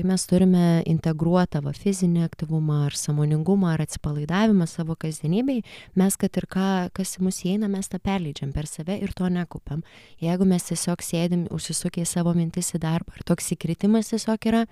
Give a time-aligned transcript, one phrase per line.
[0.00, 5.60] kai mes turime integruotą va, fizinį aktyvumą ar samoningumą ar atsipalaidavimą savo kasdienybei,
[6.00, 9.28] mes, kad ir ką, kas į mus įeina, mes tą perleidžiam per save ir to
[9.28, 9.82] nekupiam.
[10.22, 14.64] Jeigu mes tiesiog sėdim, užsisukę į savo mintis į darbą, ar toks įkritimas tiesiog yra,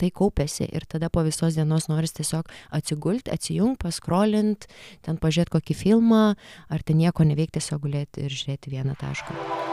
[0.00, 4.68] tai kaupiasi ir tada po visos dienos noris tiesiog atsigulti, atsijungti, paskrolint,
[5.04, 6.26] ten pažiūrėti kokį filmą,
[6.72, 9.65] ar ten nieko neveikti, tiesiog gulėti ir žiūrėti vieną tašką.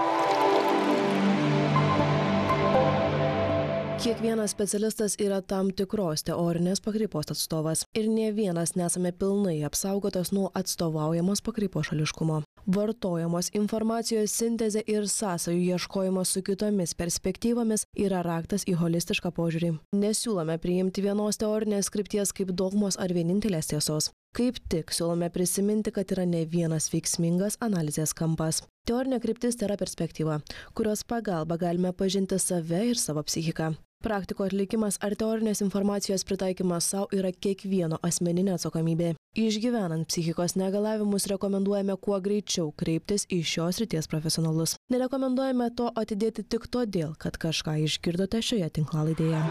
[4.01, 10.49] Kiekvienas specialistas yra tam tikros teorinės pakrypos atstovas ir ne vienas nesame pilnai apsaugotas nuo
[10.61, 12.41] atstovaujamos pakrypos šališkumo.
[12.63, 19.73] Vartojamos informacijos sintezė ir sąsajų ieškojimas su kitomis perspektyvomis yra raktas į holistišką požiūrį.
[19.99, 24.13] Nesiūlome priimti vienos teorinės skripties kaip dogmos ar vienintelės tiesos.
[24.33, 28.61] Kaip tik siūlome prisiminti, kad yra ne vienas veiksmingas analizės kampas.
[28.87, 30.39] Teorinė kryptis tai yra perspektyva,
[30.73, 33.73] kurios pagalba galime pažinti save ir savo psichiką
[34.03, 41.95] praktiko atlikimas ar teorinės informacijos pritaikymas sau yra kiekvieno asmeninė atsakomybė išgyvenant psichikos negalavimus rekomenduojame
[41.97, 48.43] kuo greičiau kreiptis į šios srities profesionalus nerekomenduojame to atidėti tik todėl kad kažką išgirdote
[48.45, 49.41] šioje tinklalaidėje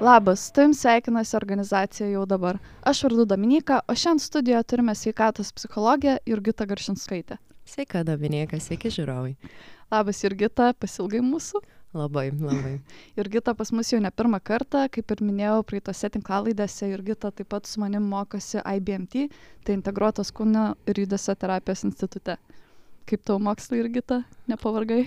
[0.00, 2.58] Labas, su tavim sveikinasi organizacija jau dabar.
[2.86, 7.38] Aš vardu Dominika, o šiandien studijoje turime sveikatos psichologę Jurgitą Garšinskaitę.
[7.66, 9.34] Sveika, Dominika, sveiki žiūrovai.
[9.90, 11.62] Labas, Jurgita, pasilgai mūsų.
[11.96, 12.80] Labai, labai.
[13.16, 17.70] Jurgita pas mus jau ne pirmą kartą, kaip ir minėjau, praeitose tinklalaidėse Jurgita taip pat
[17.70, 19.28] su manim mokosi IBMT,
[19.64, 22.36] tai integruotos kūno ir judesio terapijos institute.
[23.08, 24.20] Kaip tavo mokslai, Jurgita,
[24.52, 25.06] nepavargai?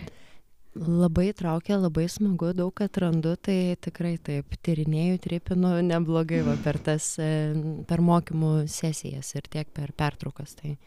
[0.71, 7.13] Labai traukia, labai smagu, daug atrandu, tai tikrai taip, tyrinėjau, tripinu neblogai va, per tas,
[7.89, 10.55] per mokymų sesijas ir tiek per pertraukas.
[10.55, 10.77] Tai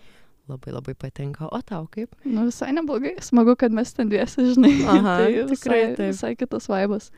[0.48, 1.48] labai labai patinka.
[1.50, 2.14] O tau kaip?
[2.24, 3.14] Nu, visai neblogai.
[3.24, 4.74] Smagu, kad mes ten dviesi, žinai.
[4.94, 6.10] Aha, tai tikrai visai, taip.
[6.10, 7.10] visai kitas vaibas.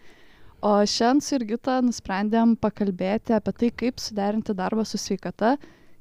[0.65, 5.57] O šiandien su Irgita nusprendėm pakalbėti apie tai, kaip suderinti darbą su sveikata,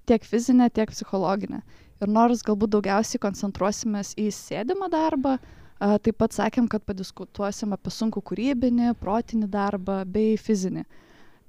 [0.07, 1.63] tiek fizinė, tiek psichologinė.
[2.03, 5.37] Ir nors galbūt daugiausiai koncentruosimės į sėdimą darbą,
[5.79, 10.85] taip pat sakėm, kad padiskutuosim apie sunkų kūrybinį, protinį darbą bei fizinį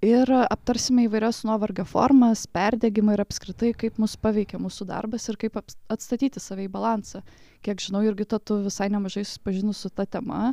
[0.04, 5.56] ir aptarsime įvairias nuovargio formas perdegimą ir apskritai kaip mus paveikia mūsų darbas ir kaip
[5.88, 7.22] atstatyti save į balansą.
[7.64, 10.52] Kiek žinau jurgita tu visai nemažai susipažinus su ta tema.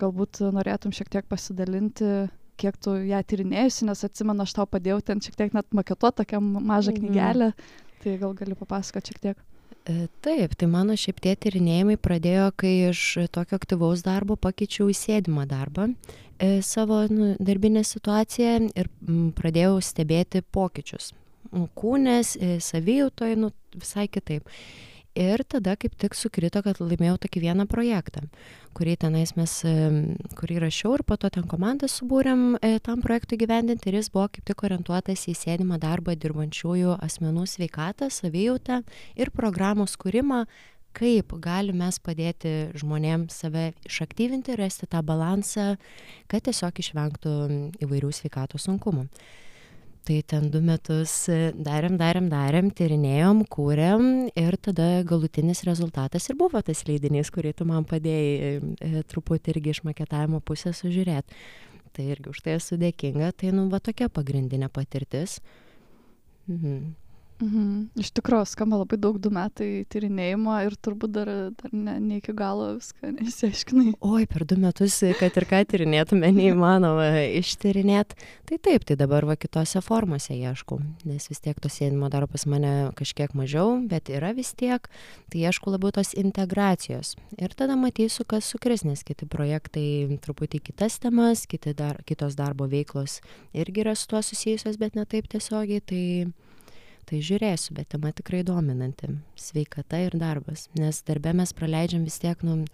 [0.00, 2.28] Galbūt norėtum šiek tiek pasidalinti
[2.58, 6.40] kiek tu ją tyrinėjusi nes atsimenu aš tau padėjau ten šiek tiek net maketuot tokią
[6.42, 6.98] mažą Mhm.
[7.04, 7.52] knygelę.
[8.02, 9.36] Tai gal gali papasakot šiek tiek
[10.20, 15.46] Taip, tai mano šiaip tie tyrinėjimai pradėjo, kai iš tokio aktyvaus darbo pakeičiau į sėdimą
[15.48, 18.90] darbą e, savo nu, darbinę situaciją ir
[19.38, 21.14] pradėjau stebėti pokyčius.
[21.54, 23.48] Nu, Kūnės, e, savijautoje, nu,
[23.80, 24.52] visai kitaip.
[25.18, 28.20] Ir tada kaip tik sukrito, kad laimėjau tokį vieną projektą,
[28.78, 29.54] kurį tenais mes,
[30.38, 34.28] kurį rašiau ir po to ten komandą subūrėm e, tam projektui gyvendinti ir jis buvo
[34.30, 38.84] kaip tik orientuotas į sėdimą darbą dirbančiųjų asmenų sveikatą, savijautą
[39.18, 40.44] ir programos kūrimą,
[40.94, 45.72] kaip galim mes padėti žmonėms save išaktyvinti, rasti tą balansą,
[46.30, 47.34] kad tiesiog išvengtų
[47.82, 49.08] įvairių sveikatos sunkumų.
[50.08, 54.04] Tai ten du metus e, darėm, darėm, darėm, tyrinėjom, kūrėm
[54.40, 59.74] ir tada galutinis rezultatas ir buvo tas leidinys, kurį tu man padėjai e, truputį irgi
[59.74, 61.36] iš maketavimo pusės sužiūrėti.
[61.92, 65.42] Tai irgi už tai esu dėkinga, tai nu va tokia pagrindinė patirtis.
[66.48, 66.94] Mhm.
[67.38, 67.92] Mhm.
[68.02, 72.32] Iš tikrųjų, skamba labai daug du metai tyrinėjimo ir turbūt dar, dar ne, ne iki
[72.34, 73.92] galo viską nesiaiškinai.
[74.02, 77.06] Oi, per du metus, kad ir ką tyrinėtume, neįmanoma
[77.38, 78.18] ištyrinėti.
[78.48, 82.42] Tai taip, tai dabar va kitose formose ieškau, nes vis tiek to sėdimo daro pas
[82.50, 84.90] mane kažkiek mažiau, bet yra vis tiek,
[85.30, 87.14] tai ieškau labiau tos integracijos.
[87.38, 92.66] Ir tada matysiu, kas sukris, nes kiti projektai truputį kitas temas, kiti dar, kitos darbo
[92.66, 93.20] veiklos
[93.54, 95.84] irgi yra su tuo susijusios, bet ne taip tiesiogiai.
[95.88, 96.04] Tai
[97.08, 99.10] tai žiūrėsiu, bet tema tikrai dominanti-
[99.48, 102.64] sveikata ir darbas, nes darbę mes praleidžiam vis tiek, nu,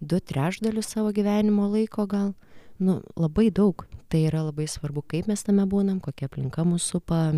[0.00, 2.34] du trešdalius savo gyvenimo laiko gal,
[2.78, 3.86] nu, labai daug.
[4.08, 7.32] Tai yra labai svarbu, kaip mes tame būnam, kokia aplinka mūsų supa,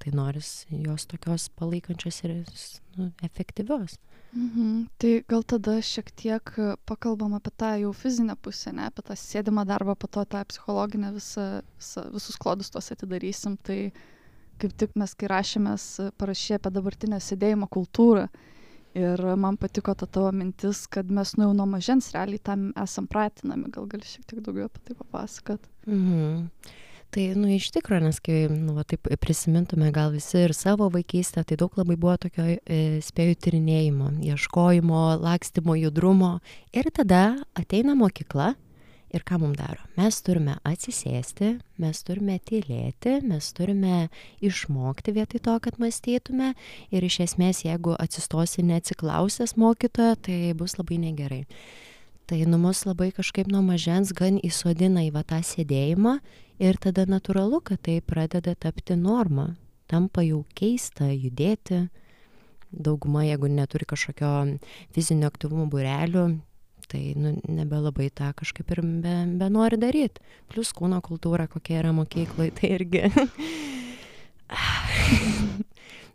[0.00, 2.44] tai noris jos tokios palaikančios ir
[2.96, 3.96] nu, efektyvios.
[4.34, 4.88] Mhm.
[4.98, 6.50] Tai gal tada šiek tiek
[6.86, 11.12] pakalbam apie tą jau fizinę pusę, ne apie tą sėdimą darbą, po to tą psichologinę
[11.14, 13.56] visą, visą, visus klodus tuos atidarysim.
[13.62, 13.92] Tai
[14.60, 15.86] kaip tik mes, kai rašėmės,
[16.20, 18.28] parašė apie dabartinę sėdėjimo kultūrą.
[18.94, 23.08] Ir man patiko ta tavo mintis, kad mes nu jau nuo mažens realiai tam esam
[23.10, 23.72] pratinami.
[23.74, 25.66] Gal gali šiek tiek daugiau apie tai papasakot?
[25.88, 26.44] Mhm.
[27.14, 31.44] Tai, nu, iš tikrųjų, nes kai, nu, va, taip prisimintume gal visi ir savo vaikystę,
[31.46, 36.32] tai daug labai buvo tokio e, spėjų tyrinėjimo, ieškojimo, lakstymo, judrumo.
[36.74, 38.56] Ir tada ateina mokykla
[39.12, 39.82] Ir ką mums daro?
[39.98, 41.50] Mes turime atsisėsti,
[41.82, 44.08] mes turime tylėti, mes turime
[44.42, 46.54] išmokti vietoj to, kad mąstytume.
[46.90, 51.42] Ir iš esmės, jeigu atsistosi neatsiklausęs mokytojo, tai bus labai negerai.
[52.26, 56.14] Tai nu mus labai kažkaip nuo mažens gan įsodina į va tą sėdėjimą
[56.64, 59.50] ir tada natūralu, kad tai pradeda tapti norma.
[59.86, 61.84] Tampa jau keista judėti.
[62.72, 64.30] Dauguma, jeigu neturi kažkokio
[64.96, 66.24] fizinio aktyvumo burelių,
[66.90, 70.20] tai nu nebelabai tą kažkaip ir be benori daryt.
[70.52, 73.02] Plius kūno kultūra kokia yra mokykloj tai irgi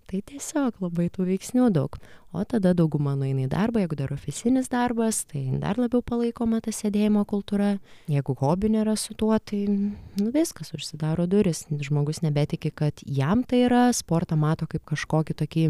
[0.09, 2.00] tai tiesiog labai tų veiksnių daug.
[2.29, 6.69] O tada dauguma nueina į darbą jeigu dar ofisinis darbas tai dar labiau palaikoma ta
[6.73, 7.71] sėdėjimo kultūra.
[8.09, 13.63] Jeigu hobių nėra su tuo tai nu viskas užsidaro durys žmogus nebetiki kad jam tai
[13.65, 15.65] yra sportą mato kaip kažkokį tokį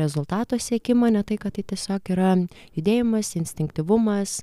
[0.00, 2.32] rezultato siekimą ne tai kad tai tiesiog yra
[2.72, 4.40] judėjimas instinktyvumas.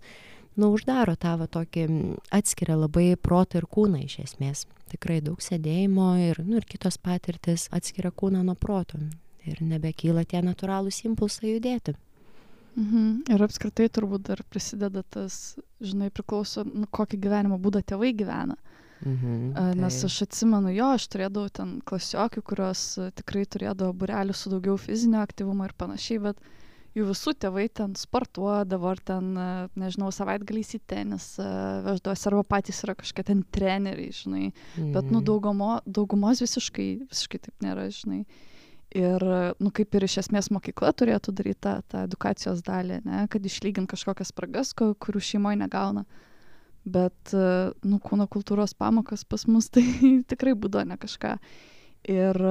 [0.56, 1.90] Nu uždaro tą va tokį
[2.32, 4.68] atskiria labai protą ir kūną iš esmės.
[4.94, 9.02] Tikrai daug sėdėjimo ir nu ir kitos patirtys atskiria kūną nuo proto
[9.52, 11.96] ir nebekyla tie natūralūs impulsai judėti.
[12.76, 13.32] Mhm.
[13.32, 18.58] Ir apskritai turbūt dar prisideda tas, žinai, priklauso, nu, kokį gyvenimo būdą tėvai gyvena.
[19.06, 19.72] Mhm, tai.
[19.80, 22.84] Nes aš atsimenu, jo, aš turėdavau ten klasiokių, kurios
[23.20, 26.40] tikrai turėdavo burelių su daugiau fizinio aktyvumo ir panašiai, bet
[26.96, 29.30] jų visų tėvai ten sportuodavo, ar ten,
[29.80, 31.48] nežinau, savaitgaliais į tenisą
[31.86, 34.50] veždavosi, arba patys yra kažkokie ten treneriai, žinai.
[34.50, 34.92] Mhm.
[34.96, 35.28] Bet, nu, mhm.
[35.30, 38.24] daugumo, daugumos visiškai, visiškai taip nėra, žinai
[38.96, 39.26] ir
[39.60, 43.92] nu kaip ir iš esmės mokykla turėtų daryt tą tą edukacijos dalį ane kad išlygint
[43.92, 46.06] kažkokias spragas kurių šeimoj negauna
[46.86, 49.86] bet nu kūno kultūros pamokas pas mus tai
[50.30, 51.36] tikrai būdavo ne kažką
[52.16, 52.42] ir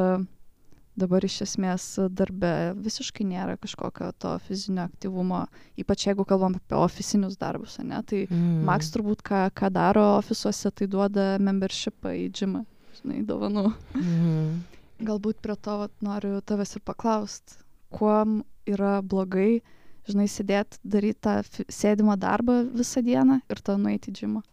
[0.95, 5.45] dabar iš esmės darbe visiškai nėra kažkokio to fizinio aktyvumo
[5.81, 8.63] ypač jeigu kalbam apie ofisinius darbus ane tai mm.
[8.69, 12.63] maks turbūt ką ką daro ofisuose tai duoda memberšipą į džimą
[13.01, 13.67] žinai dovanų
[13.99, 14.55] mm.
[15.03, 17.57] Galbūt prie to vat, noriu tavęs ir paklausti,
[17.91, 18.15] kuo
[18.71, 19.63] yra blogai,
[20.07, 21.35] žinai, sėdėti, daryti tą
[21.73, 24.45] sėdimą darbą visą dieną ir tada nueiti džimą.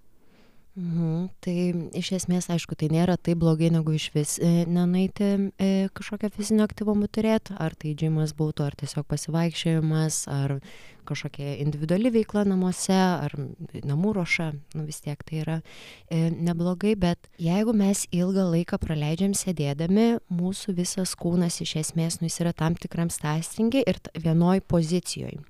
[0.72, 1.26] Mhm.
[1.44, 1.56] Tai
[2.00, 5.28] iš esmės, aišku, tai nėra taip blogai, negu iš vis e, nenueiti
[5.60, 10.62] e, kažkokią fizinio aktyvumą turėti, ar tai džimas būtų, ar tiesiog pasivaikščiojimas, ar
[11.10, 13.36] kažkokia individuali veikla namuose, ar
[13.84, 14.48] namų ruoša,
[14.78, 20.78] nu vis tiek tai yra e, neblogai, bet jeigu mes ilgą laiką praleidžiam sėdėdami, mūsų
[20.80, 25.44] visas kūnas iš esmės nu jis yra tam tikram sąstingi ir vienoj pozicijoje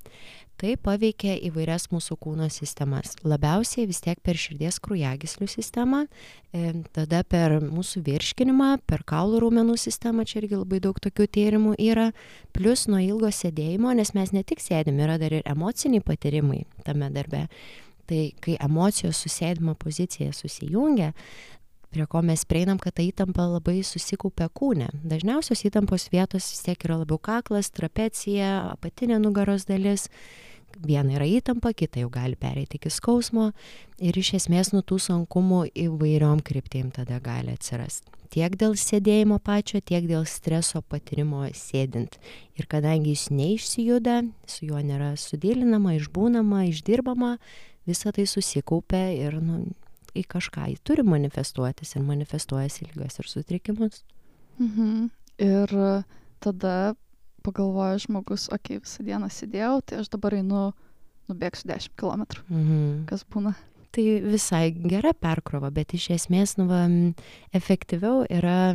[0.62, 3.16] tai paveikia įvairias mūsų kūno sistemas.
[3.25, 9.78] Labiausiai vis tiek per širdies kraujagyslių sistemą e, tada per mūsų virškinimą per kaulų raumenų
[9.81, 12.12] sistemą čia irgi labai daug tokių tyrimų yra
[12.54, 17.10] plius nuo ilgo sėdėjimo nes mes ne tik sėdim yra dar ir emociniai patyrimai tame
[17.13, 17.48] darbe.
[18.10, 21.13] Tai kai emocijos su sėdima pozicija susijungia
[21.92, 24.88] prie ko mes prieinam, kad ta įtampa labai susikaupia kūne.
[25.04, 30.08] Dažniausios įtampos vietos vis tiek yra labiau kaklas, trapecija, apatinė nugaros dalis
[30.79, 33.51] viena yra įtampa, kita jau gali pereiti iki skausmo
[34.00, 38.09] ir iš esmės nuo tų sunkumų įvairiom kryptim tada gali atsirasti.
[38.31, 42.15] Tiek dėl sėdėjimo pačio, tiek dėl streso patirimo sėdint.
[42.56, 47.33] Ir kadangi jis neišsijuda, su juo nėra sudėlinama, išbūnama, išdirbama,
[47.89, 49.65] visa tai susikaupia ir nu,
[50.15, 54.03] į kažką jį turi manifestuotis ir manifestuojasi lygas ir sutrikimus.
[54.60, 55.10] Mhm.
[55.41, 55.75] Ir
[56.39, 56.96] tada
[57.45, 60.69] pagalvoja žmogus, okei, okay, visą dieną sėdėjau, tai aš dabar einu,
[61.31, 62.25] nubėgsiu 10 km.
[62.48, 63.03] Mhm.
[63.10, 63.55] Kas būna?
[63.91, 66.86] Tai visai gera perkrova, bet iš esmės, nu, va,
[67.57, 68.71] efektyviau yra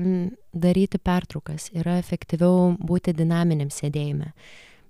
[0.53, 4.35] daryti pertraukas, yra efektyviau būti dinaminiam sėdėjime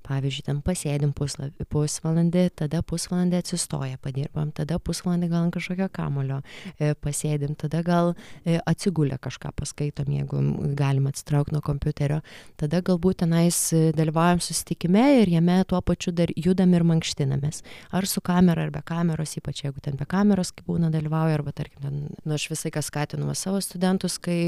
[0.06, 6.40] pavyzdžiui ten pasėdim puslapį pusvalandį tada pusvalandį atsistoję padirbam tada pusvalandį gal ant kažkokio kamuolio
[6.78, 8.12] e, pasėdim tada gal
[8.44, 10.42] e, atsigulę kažką paskaitom jeigu
[10.78, 12.20] galim atsitraukt nuo kompiuterio
[12.60, 17.62] tada galbūt tenais e, dalyvaujam susitikime ir jame tuo pačiu dar judam ir mankštinamės.
[17.96, 21.54] Ar su kamera ar be kameros ypač jeigu ten be kameros kaip būna dalyvauja arba
[21.56, 24.38] tarkim ten nu aš visą laiką skatinu savo studentus kai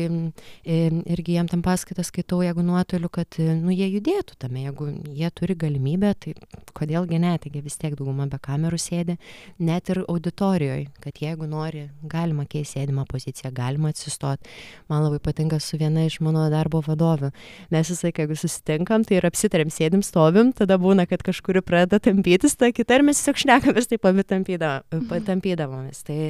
[0.65, 5.48] irgi jiem ten paskaitas skaitau jeigu nuotoliu kad nu jie judėtų tame jeigu jie turi
[5.49, 6.35] turi galimybę, tai
[6.76, 9.17] kodėl gi ne, taigi vis tiek dauguma be kamerų sėdi,
[9.59, 14.45] net ir auditorijoje, kad jeigu nori, galima keisti sėdimą poziciją, galima atsistoti.
[14.90, 17.33] Man labai patinka su viena iš mano darbo vadovių.
[17.73, 22.02] Mes visą laiką, jeigu susitinkam, tai ir apsitarėm, sėdim, stovim, tada būna, kad kažkuri pradeda
[22.11, 26.05] tampytis, ta kita ir mes tiesiog šnekamės, taip abi tampydavomės.
[26.05, 26.21] Tai,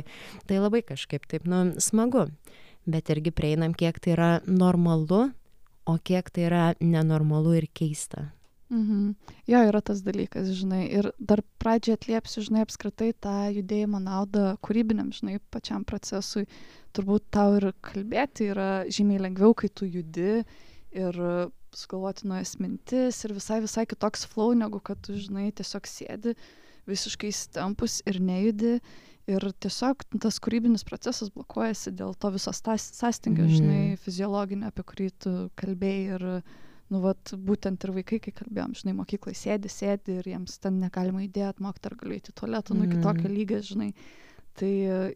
[0.46, 2.28] tai labai kažkaip taip, nu, smagu
[2.88, 5.26] bet irgi prieinam, kiek tai yra normalu,
[5.88, 8.30] o kiek tai yra nenormalu ir keista.
[8.68, 9.14] Mhm.
[9.48, 10.82] Jo, yra tas dalykas, žinai.
[10.92, 16.44] Ir dar pradžiai atliepsiu, žinai, apskritai tą judėjimo naudą kūrybiniam, žinai, pačiam procesui.
[16.96, 20.42] Turbūt tau ir kalbėti yra žymiai lengviau, kai tu judi
[20.92, 21.20] ir
[21.76, 26.36] sugalvoti naujas mintis ir visai, visai kitoks flow, negu kad tu, žinai, tiesiog sėdi
[26.88, 28.78] visiškai įstempus ir nejudi.
[29.28, 33.50] Ir tiesiog tas kūrybinis procesas blokuojasi dėl to viso sąstingio, mm.
[33.52, 36.16] žinai, fiziologinio, apie kurį tu kalbėjai.
[36.16, 36.24] Ir,
[36.92, 41.24] nu, vat, būtent ir vaikai, kai kalbėjom, žinai, mokyklai sėdi, sėdi ir jiems ten negalima
[41.26, 43.92] įdėti, mokti ar galiu įti tualetą, nu, iki tokio lygio, žinai.
[44.58, 44.68] Tai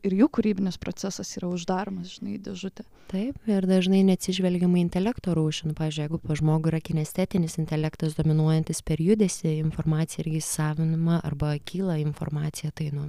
[0.06, 2.84] ir jų kūrybinis procesas yra uždaromas, žinai, dėžutė.
[3.10, 5.72] Taip, ir dažnai neatsižvelgiama į intelekto rūšį.
[5.72, 11.56] Nu, pavyzdžiui, jeigu pa žmogų yra kinestetinis intelektas dominuojantis per judesį, informacija irgi įsavinama arba
[11.58, 13.08] kyla informacija, tai, nu,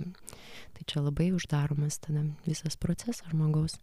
[0.74, 3.78] tai čia labai uždaromas tada visas procesas žmogaus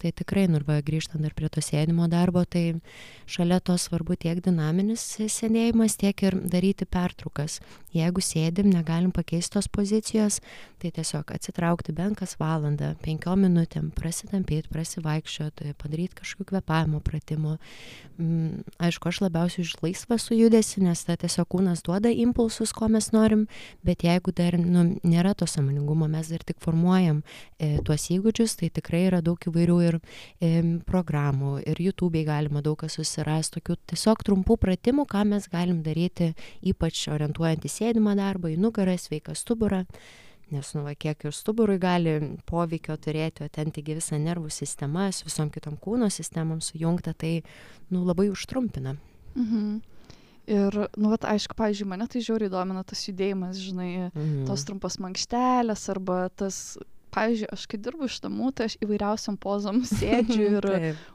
[0.00, 2.80] tai tikrai nu ir va grįžtant dar prie to sėdimo darbo tai
[3.30, 7.60] šalia to svarbu tiek dinaminis sėdėjimas tiek ir daryti pertraukas.
[7.94, 10.40] Jeigu sėdim negalim pakeist tos pozicijos
[10.80, 17.56] tai tiesiog atsitraukti bent kas valandą penkiom minutėm prasitampyt prasivaikščiot padaryt kažkokių kvėpavimo pratimų
[18.20, 23.10] mm, aišku aš labiausiai už laisvą sujudesį nes ta tiesiog kūnas duoda impulsus ko mes
[23.12, 23.46] norim
[23.86, 27.22] bet jeigu dar nu nėra to sąmoningumo mes dar tik formuojam
[27.58, 30.50] e, tuos įgūdžius tai tikrai yra daug įvairių ir e,
[30.86, 36.32] programų, ir YouTube'ai galima daug kas susiras, tokių tiesiog trumpų pratimų, ką mes galim daryti,
[36.62, 39.84] ypač orientuojant į sėdimą darbą, į nugarą, sveiką stuburą.
[40.50, 42.16] Nes, nu, va, kiek ir stuburui gali
[42.50, 47.36] poveikio turėti, o ten taigi visa nervų sistema, su visom kitom kūno sistemom sujungta, tai,
[47.94, 48.96] nu, labai užtrumpina.
[49.38, 49.78] Mhm.
[50.50, 54.48] Ir, nu, vat, aišku, pavyzdžiui, mane tai žiauriai domina tas judėjimas, žinai, mhm.
[54.48, 56.74] tos trumpos mankštelės arba tas
[57.14, 60.68] pavyzdžiui, aš kai dirbu iš namų, tai aš įvairiausiam pozom sėdžiu ir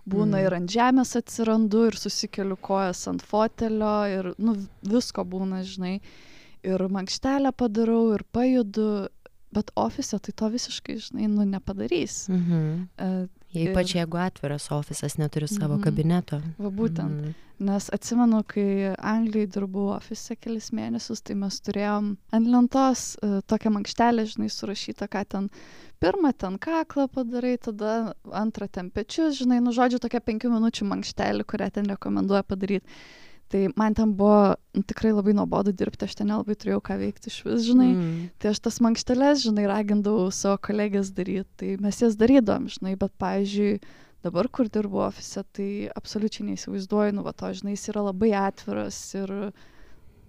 [0.06, 0.58] būna ir mm.
[0.60, 6.00] ant žemės atsirandu ir susikeliu kojas ant fotelio ir, nu, visko būna, žinai.
[6.66, 9.08] Ir mankštelę padarau ir pajudu,
[9.54, 12.26] bet ofise tai to visiškai, žinai, nu, nepadarys.
[12.32, 13.28] Mhm.
[13.56, 15.84] Ypač jeigu atviras ofisas neturi savo mhm.
[15.88, 16.42] kabineto.
[16.60, 17.22] Va būtent.
[17.22, 17.42] Mhm.
[17.66, 23.72] Nes atsimenu, kai Anglijai dirbau ofise kelis mėnesius, tai mes turėjom ant lentos uh, tokią
[23.78, 25.48] mankštelę, žinai, surašytą, ką ten
[26.04, 31.48] pirmą ten kaklą padarai, tada antrą ten pečius, žinai, nu žodžiu, tokia penkių minučių mankštelė,
[31.48, 33.00] kurią ten rekomenduoja padaryti.
[33.48, 34.56] Tai man ten buvo
[34.90, 37.92] tikrai labai nuobodu dirbti, aš ten nelabai turėjau ką veikti iš vis, žinai.
[37.94, 38.16] Mm.
[38.42, 43.14] Tai aš tas mankšteles, žinai, ragindavau savo kolegės daryti, tai mes jas darydom, žinai, bet,
[43.22, 43.78] pavyzdžiui,
[44.26, 48.98] dabar, kur dirbu ofise, tai absoliučiai neįsivaizduoju, nu, va, to, žinai, jis yra labai atviras
[49.14, 49.34] ir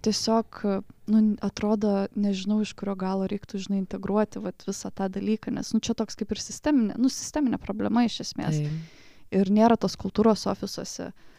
[0.04, 0.60] tiesiog,
[1.08, 5.80] nu, atrodo, nežinau, iš kurio galo reiktų, žinai, integruoti vat, visą tą dalyką, nes, nu,
[5.80, 8.60] čia toks kaip ir sisteminė, nu, sisteminė problema iš esmės.
[8.60, 9.06] Tai.
[9.34, 11.08] Ir nėra tos kultūros ofisuose.
[11.10, 11.35] E,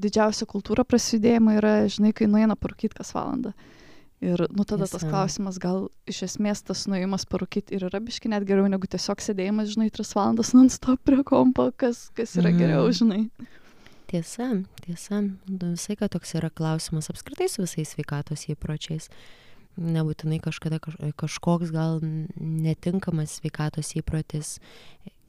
[0.00, 3.54] didžiausia kultūra prasidėjimo yra, žinai, kai nueina parūkyti kas valandą.
[4.20, 8.28] Ir, nu, tada Jis, tas klausimas, gal iš esmės tas nuėjimas parūkyti ir yra biški
[8.28, 12.60] net geriau negu tiesiog sėdėjimas, žinai, tris valandas non-stop prie kompo, kas, kas yra mm.
[12.60, 13.22] geriau, žinai.
[14.12, 14.50] Tiesa,
[14.84, 19.08] tiesa, nu, visai, kad toks yra klausimas apskritai su visais sveikatos įpročiais.
[19.78, 24.58] Nebūtinai kažkada kažkoks gal netinkamas sveikatos įprotis,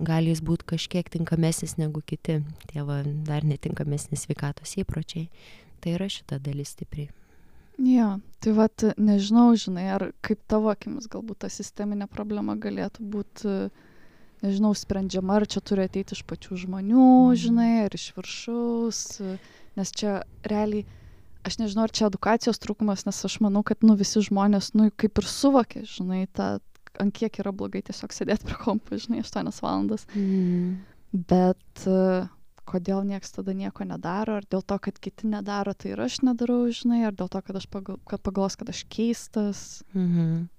[0.01, 5.29] gali jis būti kažkiek tinkamesnis negu kiti, tie va, dar netinkamesni sveikatos įpročiai.
[5.81, 7.09] Tai yra šita dalis stipriai.
[7.81, 13.53] Jo, tai vat nežinau, žinai, ar kaip tavo akimis galbūt ta sisteminė problema galėtų būti,
[14.43, 17.39] nežinau, sprendžiama, ar čia turi ateiti iš pačių žmonių, mm.
[17.41, 18.99] žinai, ar iš viršaus,
[19.79, 20.85] nes čia realiai,
[21.47, 25.21] aš nežinau, ar čia edukacijos trūkumas, nes aš manau, kad, nu, visi žmonės, nu, kaip
[25.21, 26.53] ir suvokia, žinai, tą,
[27.01, 30.05] ant kiek yra blogai tiesiog sėdėti prie kompo, žinai, 8 valandas.
[30.15, 30.79] Mm.
[31.11, 32.29] Bet uh,
[32.69, 36.63] kodėl nieks tada nieko nedaro, ar dėl to, kad kiti nedaro, tai ir aš nedarau,
[36.71, 39.83] žinai, ar dėl to, kad aš pagal, kad pagalvos, kad aš keistas.
[39.97, 40.49] Mhm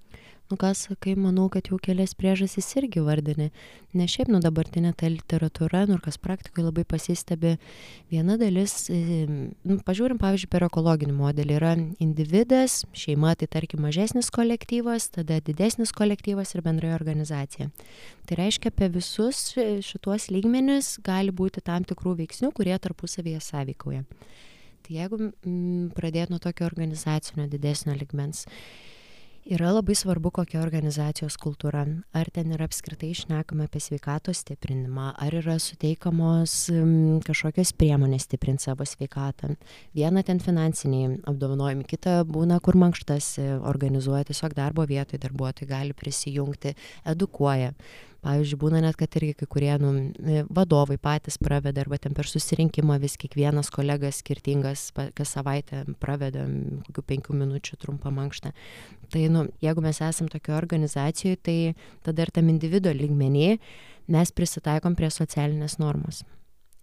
[0.52, 3.48] nu ką sakai manau kad jau kelias priežastis irgi vardini.
[3.96, 7.54] Ne šiaip nu dabartinė ta literatūra nu ir kas praktikoj labai pasistebi
[8.12, 11.56] viena dalis nu pažiūrim pavyzdžiui per ekologinį modelį.
[11.56, 11.72] Yra
[12.04, 17.70] individas šeima tai tarkim mažesnis kolektyvas tada didesnis kolektyvas ir bendrai organizacija.
[18.28, 19.54] Tai reiškia apie visus
[19.88, 24.04] šituos lygmenis gali būti tam tikrų veiksnių kurie tarpusavyje sąveikauja.
[24.82, 28.44] Tai jeigu mm, pradėt nuo tokio organizacinio didesnio lygmens
[29.44, 31.82] yra labai svarbu kokia organizacijos kultūra.
[32.14, 36.54] Ar ten yra apskritai šnekama apie sveikatos stiprinimą ar yra suteikiamos
[37.26, 39.56] kažkokios priemonės stiprint savo sveikatą.
[39.96, 43.34] Viena ten finansiniai apdovanojimai kita būna kur mankštas
[43.66, 46.76] organizuoja tiesiog darbo vietoj darbuotojai gali prisijungti
[47.14, 47.72] edukuoja
[48.22, 49.92] pavyzdžiui būna net kad irgi kai kurie nu
[50.54, 56.46] vadovai patys praveda arba ten per susirinkimą vis kiekvienas kolega skirtingas kas savaitę praveda
[56.88, 58.52] kokių penkių minučių trumpą mankštą.
[59.12, 61.56] Tai nu jeigu mes esam tokioj organizacijoj tai
[62.06, 63.58] tada ir tam individo lygmeny
[64.06, 66.22] mes prisitaikom prie socialinės normos.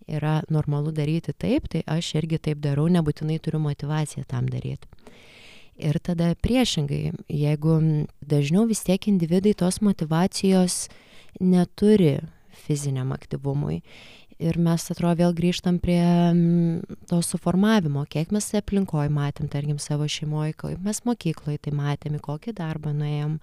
[0.09, 4.87] Yra normalu daryti taip tai aš irgi taip darau nebūtinai turiu motyvaciją tam daryt.
[5.79, 7.75] Ir tada priešingai jeigu
[8.19, 10.89] dažniau vis tiek individai tos motyvacijos
[11.39, 12.17] neturi
[12.65, 13.81] fiziniam aktyvumui.
[14.39, 20.07] Ir mes, atrodo, vėl grįžtam prie mm, to suformavimo, kiek mes aplinkoje matėm, tarkim, savo
[20.07, 23.35] šeimoje, kaip mes mokykloje tai matėm, į kokį darbą nuėjom.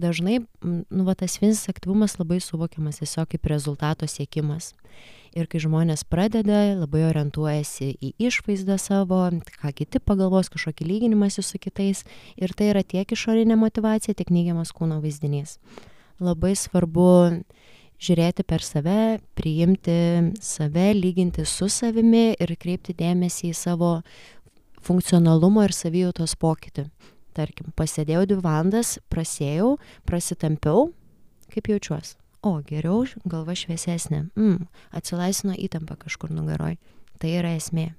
[0.00, 4.72] Dažnai, mm, nu, va, tas fizinis aktyvumas labai suvokiamas tiesiog kaip rezultato siekimas.
[5.36, 9.20] Ir kai žmonės pradeda, labai orientuojasi į išvaizdą savo,
[9.60, 12.06] ką kiti pagalvos, kažkokį lyginimąsi su kitais.
[12.40, 15.58] Ir tai yra tiek išorinė motivacija, tiek neigiamas kūno vaizdinys
[16.22, 17.08] labai svarbu
[18.02, 19.96] žiūrėti per save, priimti
[20.42, 23.92] save, lyginti su savimi ir kreipti dėmesį į savo
[24.82, 26.88] funkcionalumo ir savijautos pokytį.
[27.32, 29.76] Tarkim, pasėdėjau dvi valandas, prasėjau,
[30.08, 30.90] prasitampiau,
[31.54, 32.18] kaip jaučiuosi.
[32.42, 34.24] O, geriau, galva šviesesnė.
[34.34, 34.66] Mm,
[34.98, 36.74] atsilaisino įtampa kažkur nugaroj.
[37.22, 37.92] Tai yra esmė.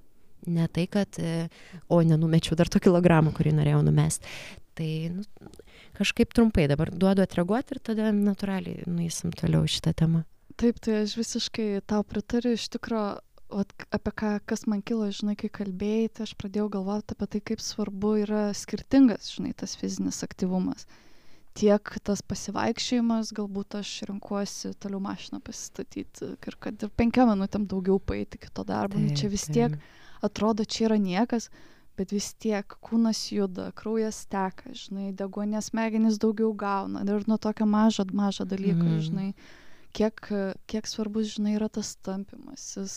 [0.52, 1.48] Ne tai, kad, e,
[1.88, 4.28] o, nenumečiau dar to kilogramą, kurį norėjau numesti.
[4.76, 5.24] Tai nu,
[5.98, 10.24] kažkaip trumpai dabar duodu atreaguoti ir tada natūraliai nueisim toliau šitą temą.
[10.60, 13.22] Taip, tai aš visiškai tau pritariu, iš tikrųjų,
[13.94, 17.64] apie ką, kas man kilo, žinai, kai kalbėjai, tai aš pradėjau galvoti apie tai, kaip
[17.64, 20.86] svarbu yra skirtingas, žinai, tas fizinis aktyvumas.
[21.58, 28.00] Tiek tas pasivaikščiojimas, galbūt aš renkuosi toliau mašiną pasistatyti ir kad ir penkiam minutėm daugiau
[28.02, 28.98] paeiti kito darbo.
[28.98, 29.78] Taip, čia vis tiek
[30.26, 31.52] atrodo, čia yra niekas,
[31.98, 37.68] bet vis tiek kūnas juda, kraujas teka, žinai, deguonies smegenys daugiau gauna ir nuo tokio
[37.70, 39.04] mažo, mažo dalyko, mm.
[39.08, 39.28] žinai,
[39.94, 40.30] kiek,
[40.70, 42.96] kiek svarbus, žinai, yra tas tampimasis,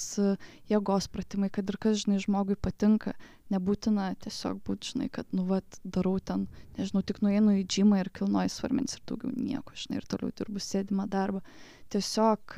[0.71, 3.13] jėgos pratimai, kad ir kas, žinai, žmogui patinka,
[3.53, 6.47] nebūtina tiesiog būti, žinai, kad, nu, vat, darau ten,
[6.81, 10.63] nežinau, tik nueinu į džimą ir kilnoju svarmens ir daugiau nieko, žinai, ir toliau dirbu
[10.63, 11.45] sėdimą darbą.
[11.93, 12.57] Tiesiog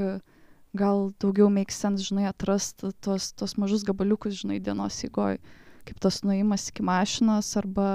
[0.79, 5.41] gal daugiau make sense, žinai, atrasti tos, tos mažus gabaliukus, žinai, dienos įgoj
[5.89, 7.89] kaip tas nuėjimas iki mašinos arba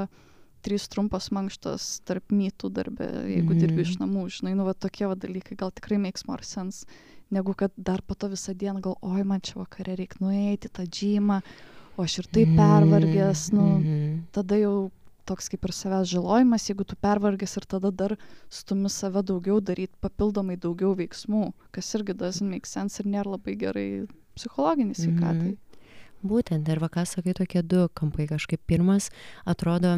[0.64, 3.60] trys trumpos mankštos tarp mytų darbe, jeigu mm.
[3.60, 4.06] dirbi iš mhm.
[4.06, 6.88] namų, žinai, nu, va tokie va dalykai gal tikrai makes more sense,
[7.34, 10.86] negu kad dar po to visą dieną gal, oi, man čia vakare reikia nueiti tą
[10.88, 11.42] džymą,
[11.98, 14.20] o aš ir taip pervargęs, nu, mm -hmm.
[14.32, 14.92] tada jau
[15.26, 18.16] toks kaip ir savęs žalojimas, jeigu tu pervargęs ir tada dar
[18.50, 23.56] stumi save daugiau daryti, papildomai daugiau veiksmų, kas irgi doesn't make sense ir nėra labai
[23.56, 23.88] gerai
[24.36, 25.52] psichologiniai sveikatai.
[25.52, 25.63] Mm -hmm.
[26.24, 28.62] Būtent, ir va ką sakai, tokie du kampai kažkaip.
[28.68, 29.10] Pirmas,
[29.46, 29.98] atrodo,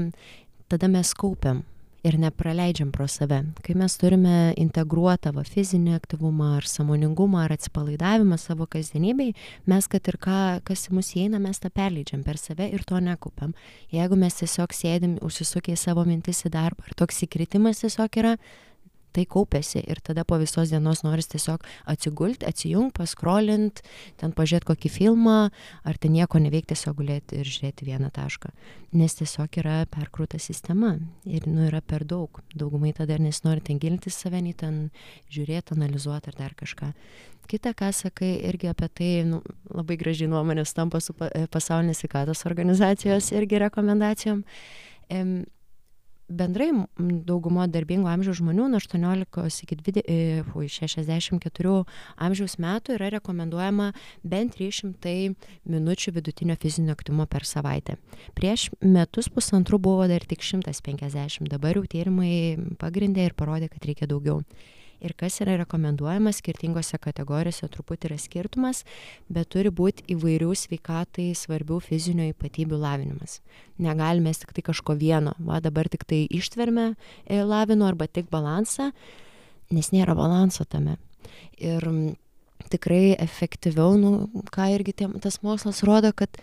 [0.72, 1.64] tada mes kaupiam
[2.06, 3.40] ir nepraleidžiam pro save.
[3.66, 9.34] Kai mes turime integruotą va, fizinį aktyvumą ar samoningumą ar atsipalaidavimą savo kasdienybei,
[9.70, 13.02] mes, kad ir ką, kas į mus įeina, mes tą perleidžiam per save ir to
[13.02, 13.56] nekaupiam.
[13.94, 18.36] Jeigu mes tiesiog sėdim, užsisukę į savo mintis į darbą, ar toks įkritimas tiesiog yra,
[19.15, 23.82] tai kaupiasi ir tada po visos dienos noris tiesiog atsigult, atsijungt, paskrolint,
[24.19, 25.38] ten pažiūrėti kokį filmą,
[25.88, 28.51] ar ten nieko neveikti, tiesiog gulėti ir žiūrėti vieną tašką.
[28.95, 30.95] Nes tiesiog yra perkrūta sistema
[31.28, 32.41] ir nu yra per daug.
[32.56, 34.89] Daugumai tada nesinori ten gilintis save, nei ten
[35.34, 36.91] žiūrėti, analizuoti ar dar kažką.
[37.45, 43.30] Kita, ką sakai, irgi apie tai nu, labai gražiai nuomonės tampa su pasaulinės sveikatos organizacijos
[43.38, 44.41] irgi rekomendacijom
[46.30, 46.72] bendrai
[47.26, 51.74] dauguma darbingo amžiaus žmonių nuo 18 iki 20, e, ui, 64
[52.28, 53.92] amžiaus metų yra rekomenduojama
[54.24, 55.36] bent 300
[55.70, 57.98] minučių vidutinio fizinio aktyvumo per savaitę.
[58.38, 64.10] Prieš metus pusantrų buvo dar tik 150, dabar jau tyrimai pagrindė ir parodė, kad reikia
[64.10, 64.42] daugiau
[65.06, 68.84] ir kas yra rekomenduojama skirtingose kategorijose truputį yra skirtumas,
[69.30, 73.39] bet turi būti įvairių sveikatai svarbių fizinio ypatybių lavinimas.
[73.82, 78.91] Negalime tik tai kažko vieno, va dabar tik tai ištverme e, lavinu arba tik balansą,
[79.72, 80.98] nes nėra balanso tame.
[81.62, 81.86] Ir
[82.72, 86.39] tikrai efektyviau, nu, ką irgi tiem, tas mokslas rodo, kad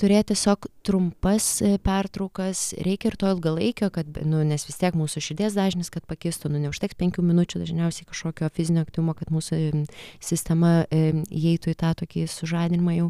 [0.00, 5.22] turėt tiesiog trumpas e, pertraukas reikia ir to ilgalaikio kad nu nes vis tiek mūsų
[5.28, 9.84] širdies dažnis kad pakistų nu neužteks penkių minučių dažniausiai kažkokio fizinio aktyvumo kad mūsų
[10.24, 13.08] sistema įeitų į tą tokį sužadinimą jau.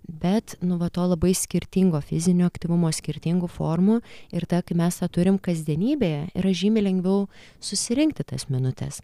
[0.00, 4.00] Bet nu va to labai skirtingo fizinio aktyvumo skirtingų formų
[4.32, 7.26] ir tada kai mes tą turim kasdienybėje yra žymiai lengviau
[7.60, 9.02] susirinkti tas minutes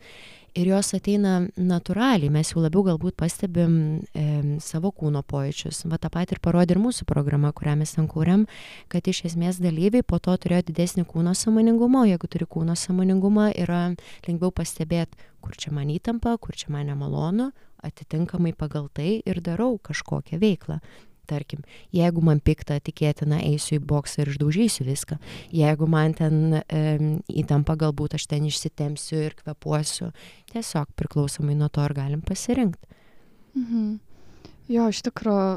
[0.56, 3.76] ir jos ateina natūraliai mes jau labiau galbūt pastebim
[4.16, 4.26] e,
[4.64, 8.46] savo kūno pojūčius va tą patį ir parodė ir mūsų programa kurią mes ten kūrėm
[8.92, 13.52] kad iš esmės dalyviai po to turėjo didesnį kūno sąmoningumą o jeigu turi kūno sąmoningumą
[13.62, 13.82] yra
[14.28, 15.16] lengviau pastebėt
[15.46, 17.52] kur čia man įtampa, kur čia man nemalonu,
[17.86, 20.80] atitinkamai pagal tai ir darau kažkokią veiklą.
[21.26, 21.62] Tarkim,
[21.94, 25.18] jeigu man piktą, tikėtina, eisiu į boksą ir išdaužysiu viską.
[25.54, 26.82] Jeigu man ten e,
[27.42, 30.12] įtampa, galbūt aš ten išsitemsiu ir kvepuosiu.
[30.52, 32.98] Tiesiog priklausomai nuo to, ar galim pasirinkti.
[33.56, 33.86] Mhm.
[34.72, 35.50] Jo, iš tikrųjų,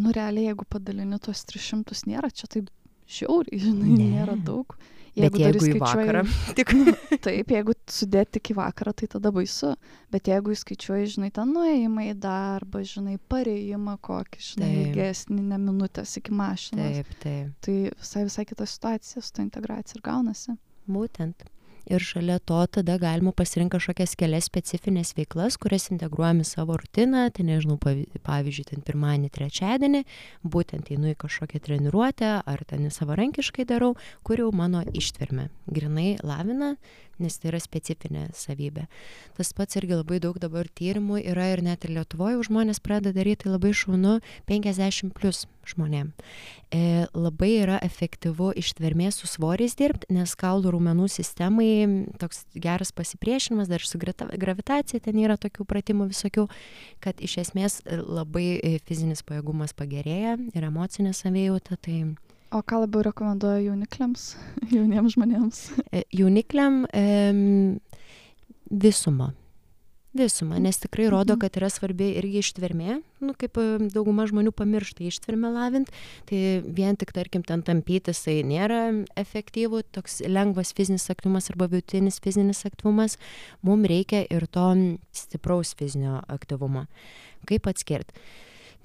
[0.00, 2.70] nu realiai, jeigu padalini tuos 300, nėra čia taip
[3.08, 4.06] žiauriai, žinai, ne.
[4.14, 4.76] nėra daug.
[5.18, 6.20] Jeigu Bet jeigu į vakarą.
[6.58, 6.72] Tik,
[7.26, 9.72] taip, jeigu sudėti tik į vakarą, tai tada baisu.
[10.14, 14.80] Bet jeigu įskaičiuoji, žinai, tą nuėjimą į darbą, žinai, pareimą kokį, žinai, taip.
[14.84, 17.00] ilgesnį, ne minutės iki mašinos.
[17.00, 17.52] Taip, taip.
[17.66, 20.58] Tai visai visai kita situacija su ta integracija ir gaunasi.
[20.88, 21.48] Būtent
[21.90, 27.24] ir šalia to tada galima pasirinkt kažkokias kelias specifines veiklas kurias integruojam į savo rutiną
[27.34, 30.04] tai nežinau pavyzdžiui ten pirmadienį trečiadienį
[30.44, 35.48] būtent einu į kažkokią treniruotę ar ten savarankiškai darau kur jau mano ištvermę.
[35.66, 36.74] Grynai lavina
[37.22, 38.86] nes tai yra specifinė savybė.
[39.38, 43.16] Tas pats irgi labai daug dabar tyrimų yra ir net ir Lietuvoje jau žmonės pradeda
[43.18, 44.18] daryti tai labai šaunu
[44.50, 46.12] 50 plus žmonėm.
[46.72, 51.70] E, labai yra efektyvu ištvermės su svoriais dirbti, nes kaulų raumenų sistemai
[52.20, 56.48] toks geras pasipriešinimas, dar su gravitacija ten yra tokių pratimų visokių,
[57.04, 61.78] kad iš esmės labai fizinis pajėgumas pagerėja ir emocinė savėjauta.
[61.80, 61.98] Tai
[62.48, 64.30] O ką labiau rekomenduoja jaunikliams,
[64.76, 65.60] jauniems žmonėms?
[65.92, 67.04] E, jaunikliam e,
[68.70, 69.34] visumą.
[70.16, 71.42] Visumą, nes tikrai rodo, mhm.
[71.42, 73.60] kad yra svarbi irgi ištvermė, nu, kaip
[73.92, 75.92] dauguma žmonių pamiršta ištvermę lavint,
[76.30, 78.80] tai vien tik, tarkim, ten tampytis tai nėra
[79.20, 83.20] efektyvų, toks lengvas fizinis aktyvumas arba vidutinis fizinis aktyvumas,
[83.60, 84.66] mums reikia ir to
[85.12, 86.88] stipraus fizinio aktyvumo.
[87.46, 88.16] Kaip atskirti?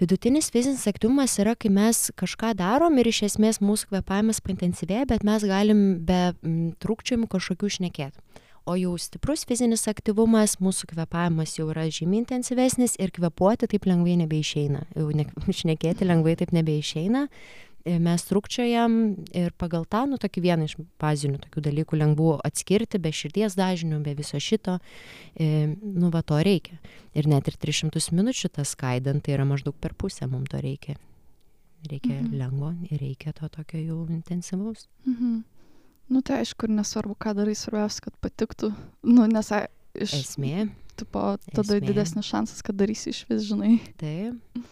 [0.02, 5.26] Vidutinis fizinis aktyvumas yra kai mes kažką darom ir iš esmės mūsų kvėpavimas paintensyvėja bet
[5.28, 6.22] mes galim be
[6.84, 8.18] trūkčiojimų kažkokių šnekėt.
[8.64, 14.16] O jau stiprus fizinis aktyvumas mūsų kvėpavimas jau yra žymiai intensyvesnis ir kvėpuoti taip lengvai
[14.22, 14.86] nebeišeina.
[14.96, 15.28] Jau ne
[15.60, 17.28] šnekėti lengvai taip nebeišeina
[17.84, 18.94] mes trūkčiojam
[19.36, 24.00] ir pagal tą, nu, tokį vieną iš bazinių tokių dalykų lengvų atskirti, be širdies dažnių,
[24.06, 24.78] be viso šito,
[25.36, 26.80] e, nu, va to reikia.
[27.18, 30.96] Ir net ir 300 minučių tas skaidant, tai yra maždaug per pusę mums to reikia.
[31.90, 32.38] Reikia mhm.
[32.40, 34.88] lengvo ir reikia to tokio jau intensyvaus.
[35.04, 35.42] Mhm.
[36.14, 38.72] Nu, tai aišku, ir nesvarbu, ką darai, svarbiausia, kad patiktų.
[39.08, 39.50] Nu, nes
[39.96, 40.16] iš...
[40.20, 40.70] Esmė.
[41.00, 41.88] Tipo, tada Esmė.
[41.90, 43.80] didesnis šansas, kad darysi iš vis, žinai.
[44.00, 44.68] Taip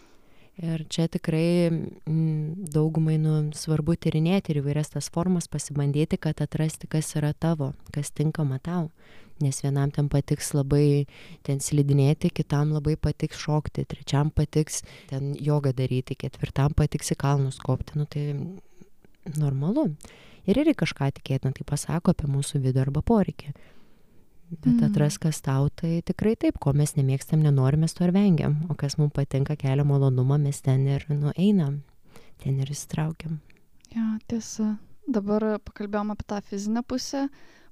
[0.61, 6.89] ir čia tikrai mm, daugumai nu svarbu tyrinėti ir įvairias tas formas pasibandyti kad atrasti
[6.91, 8.89] kas yra tavo kas tinkama tau.
[9.41, 11.07] Nes vienam ten patiks labai
[11.41, 17.57] ten slidinėti kitam labai patiks šokti trečiam patiks ten jogą daryti ketvirtam patiks į kalnus
[17.61, 17.97] kopti.
[17.97, 18.35] Nu tai
[19.37, 19.89] normalu.
[20.45, 23.53] Ir irgi kažką tikėtina tai pasako apie mūsų vidų arba poreikį
[24.51, 24.89] bet mm.
[24.89, 28.57] atrask kas tau tai tikrai taip ko mes nemėgstam nenorim mes to ir vengiam.
[28.69, 31.81] O kas mum patinka kelia malonumą mes ten ir nu einam
[32.43, 33.39] ten ir įsitraukiam.
[33.95, 34.75] Jo tiesa.
[35.11, 37.27] Dabar pakalbėjom apie tą fizinę pusę.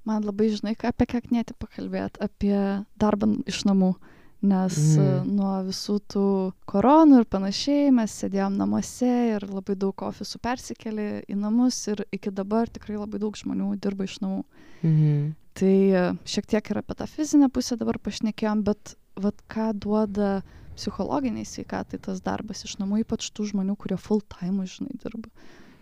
[0.08, 2.18] Man labai žinai ką apie ką knieti pakalbėt?
[2.24, 2.56] Apie
[3.00, 3.94] darbą iš namų.
[4.40, 5.28] Nes mm.
[5.36, 6.26] nuo visų tų
[6.72, 12.32] koronų ir panašiai mes sėdėjom namuose ir labai daug ofisų persikėlė į namus ir iki
[12.32, 14.40] dabar tikrai labai daug žmonių dirba iš namų.
[14.80, 19.72] Mm tai e, šiek tiek ir apie tą fizinę pusę dabar pašnekėjom, bet vat, ką
[19.76, 20.40] duoda
[20.80, 25.28] psichologiniai sveikatai tas darbas iš namų, ypač tų žmonių, kurie full time, žinai, dirba.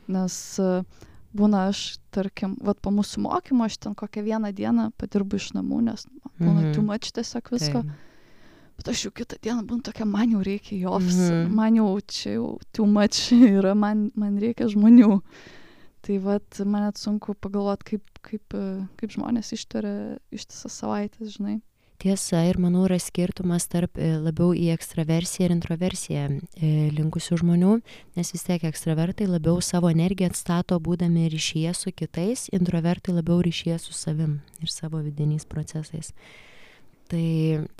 [0.09, 0.81] Nes e,
[1.37, 1.83] būna aš,
[2.15, 6.07] tarkim, vat po mūsų mokymo, aš ten kokią vieną dieną padirbu iš namų, nes
[6.39, 6.73] būna mm -hmm.
[6.75, 7.83] too much tiesiog visko.
[7.83, 8.03] Tai.
[8.77, 11.55] Bet aš jau kitą dieną būnu tokia, man jau reikia į ofisą, mm -hmm.
[11.55, 15.21] man jau čia jau too much yra, man, man reikia žmonių
[16.07, 18.55] tai vat man net sunku pagalvot kaip kaip
[18.99, 21.59] kaip žmonės ištveria ištisas savaites žinai
[21.97, 27.71] Tiesa, ir manau yra skirtumas tarp e, labiau į ekstraversiją ir introversiją e, linkusių žmonių,
[28.13, 33.79] nes vis tiek ekstravertai labiau savo energiją atstato būdami ryšyje su kitais, introvertai labiau ryšyje
[33.81, 36.13] su savim ir savo vidiniais procesais.
[37.09, 37.25] Tai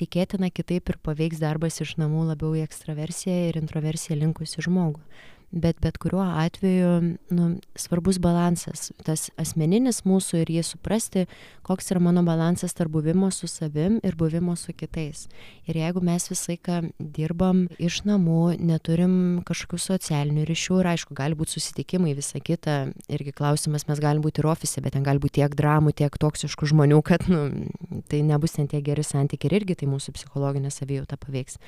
[0.02, 5.04] tikėtina kitaip ir paveiks darbas iš namų labiau į ekstraversiją ir introversiją linkusi žmogų
[5.52, 11.26] bet bet kuriuo atveju nu svarbus balansas tas asmeninis mūsų ir jį suprasti
[11.64, 15.28] koks yra mano balansas tarp buvimo su savim ir buvimo su kitais.
[15.68, 19.14] Ir jeigu mes visą laiką dirbam iš namų neturim
[19.48, 24.42] kažkokių socialinių ryšių ir aišku gali būt susitikimai visa kita irgi klausimas mes galim būt
[24.42, 27.72] ir ofise bet ten gali būt tiek dramų tiek toksiškų žmonių kad nu
[28.12, 31.60] tai nebus ten tie geri santykiai ir irgi tai mūsų psichologinę savijautą paveiks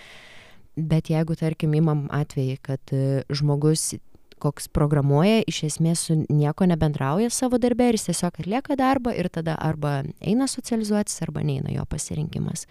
[0.75, 3.93] bet jeigu tarkim imam atvejį kad e, žmogus
[4.39, 9.27] koks programuoja, iš esmės su nieko nebendrauja savo darbę ir jis tiesiog atlieka darbą ir
[9.27, 12.65] tada arba eina socializuotis, arba neina jo pasirinkimas.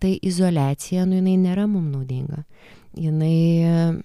[0.00, 2.44] Tai izolacija, nu jinai nėra mums naudinga.
[2.96, 4.00] Jinai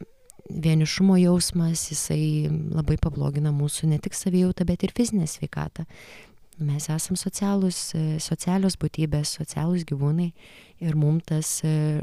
[0.49, 5.85] vienišumo jausmas, jisai labai pablogina mūsų ne tik savijautą, bet ir fizinę sveikatą.
[6.55, 7.77] Mes esame socialūs,
[8.23, 10.29] socialios būtybės, socialūs gyvūnai
[10.79, 11.49] ir mums tas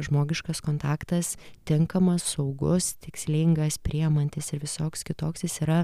[0.05, 5.79] žmogiškas kontaktas tinkamas, saugus, tikslingas, priemantis ir visoks kitoks jis yra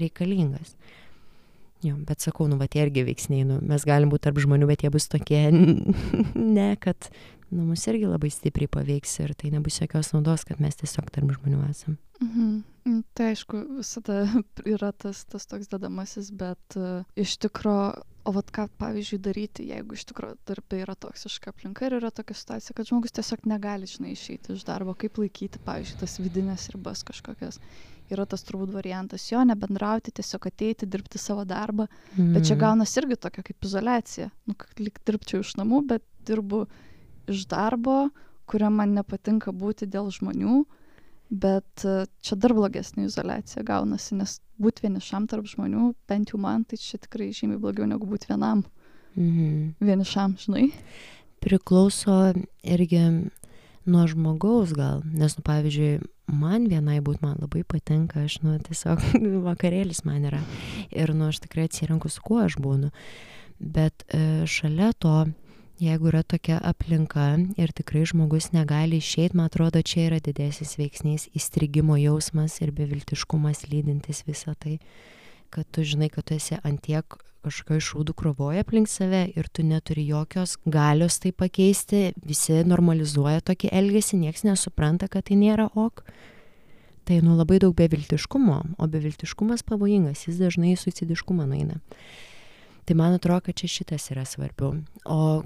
[0.00, 0.72] reikalingas.
[1.84, 4.86] Jo, bet sakau, nu, va tie irgi veiksniai, nu, mes galim būti tarp žmonių, bet
[4.86, 5.42] jie bus tokie,
[6.58, 7.10] ne, kad
[7.50, 11.34] nu, mus irgi labai stipriai paveiks ir tai nebus jokios naudos, kad mes tiesiog tarp
[11.36, 11.98] žmonių esam.
[12.22, 12.62] Mhm.
[12.84, 14.24] Mm, tai aišku, visada
[14.74, 19.96] yra tas, tas toks dedamasis, bet uh, iš tikrųjų, o vad ką, pavyzdžiui, daryti, jeigu
[19.96, 24.14] iš tikrųjų darbė yra toksiška aplinka ir yra tokia situacija, kad žmogus tiesiog negali, žinai,
[24.16, 27.60] išeiti iš darbo, kaip laikyti, pavyzdžiui, tas vidinės ribas kažkokias.
[28.14, 32.32] Yra tas turbūt variantas jo, nebendrauti, tiesiog ateiti, dirbti savo darbą, mm.
[32.36, 32.62] bet čia mhm.
[32.62, 34.30] gaunas irgi tokia kaip izolacija.
[34.48, 36.64] Nu, lyg dirbčiau iš namų, bet dirbu
[37.30, 38.08] iš darbo,
[38.50, 40.62] kuriam man nepatinka būti dėl žmonių,
[41.34, 46.66] bet e, čia dar blogesnė izolacija gaunasi, nes būti vienišam tarp žmonių, bent jau man,
[46.68, 48.64] tai čia tikrai žymiai blogiau negu būti vienam.
[49.14, 49.80] Mhm.
[49.84, 50.68] Vienišam, žinai.
[51.44, 53.02] Priklauso irgi
[53.86, 56.00] nuo žmogaus gal, nes, nu, pavyzdžiui,
[56.32, 59.02] man vienai būt man labai patinka, aš, nu, tiesiog
[59.48, 60.42] vakarėlis man yra.
[60.90, 62.90] Ir, nu, aš tikrai atsirenku, su kuo aš būnu.
[63.60, 65.26] Bet e, šalia to,
[65.82, 67.26] jeigu yra tokia aplinka
[67.60, 73.66] ir tikrai žmogus negali išeiti, man atrodo, čia yra didesnis veiksnys įstrigimo jausmas ir beviltiškumas
[73.70, 74.78] lydintis visą tai,
[75.54, 80.06] kad tu žinai, kad tu esi antiek kažkokio iššūdų krovoja aplink save ir tu neturi
[80.08, 86.04] jokios galios tai pakeisti, visi normalizuoja tokį elgesį, nieks nesupranta, kad tai nėra ok.
[87.04, 91.82] Tai nu labai daug beviltiškumo, o beviltiškumas pavojingas, jis dažnai į suicidiškumą nueina.
[92.88, 94.78] Tai man atrodo, kad čia šitas yra svarbiau.
[95.04, 95.44] O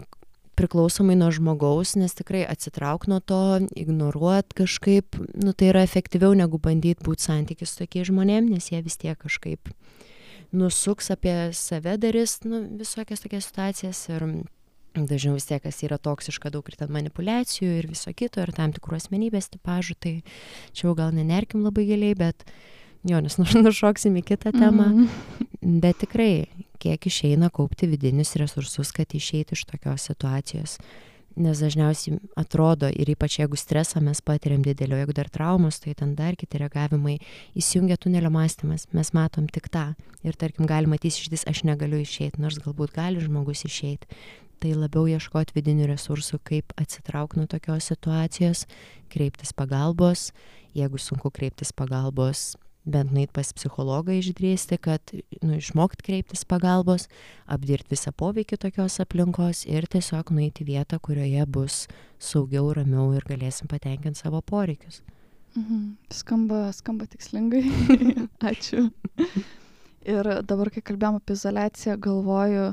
[0.58, 6.58] priklausomai nuo žmogaus, nes tikrai atsitrauk nuo to, ignoruot kažkaip, nu tai yra efektyviau negu
[6.62, 9.70] bandyti būti santykis su tokiais žmonėmis, nes jie vis tiek kažkaip
[10.52, 14.24] nusuks apie save darys, nu, visokias tokias situacijas ir
[14.94, 18.72] dažniau vis tiek, kas yra toksiška, daug ir ten manipulacijų ir viso kito, ir tam
[18.74, 20.14] tikrų asmenybės tipažų, tai
[20.72, 22.46] čia jau gal nenerkim labai giliai, bet
[23.06, 25.78] jo, nes nušoksim į kitą temą, mm -hmm.
[25.84, 26.32] bet tikrai
[26.78, 30.78] kiek išeina kaupti vidinius resursus, kad išeiti iš tokios situacijos.
[31.38, 36.16] Nes dažniausiai atrodo, ir ypač jeigu stresą mes patiriam didelio, jeigu dar traumos, tai ten
[36.18, 37.18] dar kiti reagavimai,
[37.58, 39.92] įsijungia tunelio mąstymas, mes matom tik tą.
[40.26, 44.10] Ir tarkim, gali matyti išdis, aš negaliu išeiti, nors galbūt gali žmogus išeiti.
[44.58, 48.64] Tai labiau ieškoti vidinių resursų, kaip atsitraukti nuo tokios situacijos,
[49.14, 50.32] kreiptis pagalbos,
[50.74, 52.56] jeigu sunku kreiptis pagalbos,
[52.88, 57.06] bent nueit pas psichologą išdrįsti, kad nu, išmokt kreiptis pagalbos,
[57.50, 61.84] apdirbti visą poveikį tokios aplinkos ir tiesiog nueiti vietą, kurioje bus
[62.18, 65.02] saugiau, ramiau ir galėsim patenkinti savo poreikius.
[65.56, 65.96] Mhm.
[66.14, 67.64] Skamba, skamba tikslingai.
[68.50, 68.88] Ačiū.
[70.08, 72.68] Ir dabar, kai kalbėjom apie izolaciją, galvoju,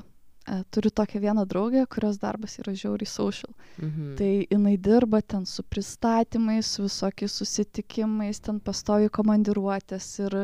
[0.69, 3.53] turiu tokią vieną draugę, kurios darbas yra žiauriai social.
[3.79, 4.15] Mhm.
[4.17, 10.37] Tai jinai dirba ten su pristatymais, su visokiais susitikimais, ten pastoviai komandiruotės ir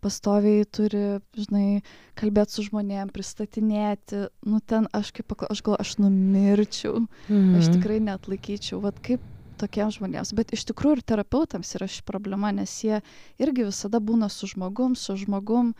[0.00, 1.82] pastoviai turi, žinai,
[2.14, 4.28] kalbėti su žmonėm, pristatinėti.
[4.46, 7.58] Nu ten aš kaip, aš gal, aš numirčiau, mhm.
[7.58, 8.80] aš tikrai net laikyčiau.
[8.86, 9.24] Vat kaip
[9.60, 10.32] tokiems žmonėms.
[10.36, 13.02] Bet iš tikrųjų ir terapeutams yra ši problema, nes jie
[13.42, 15.74] irgi visada būna su žmogum, su žmogum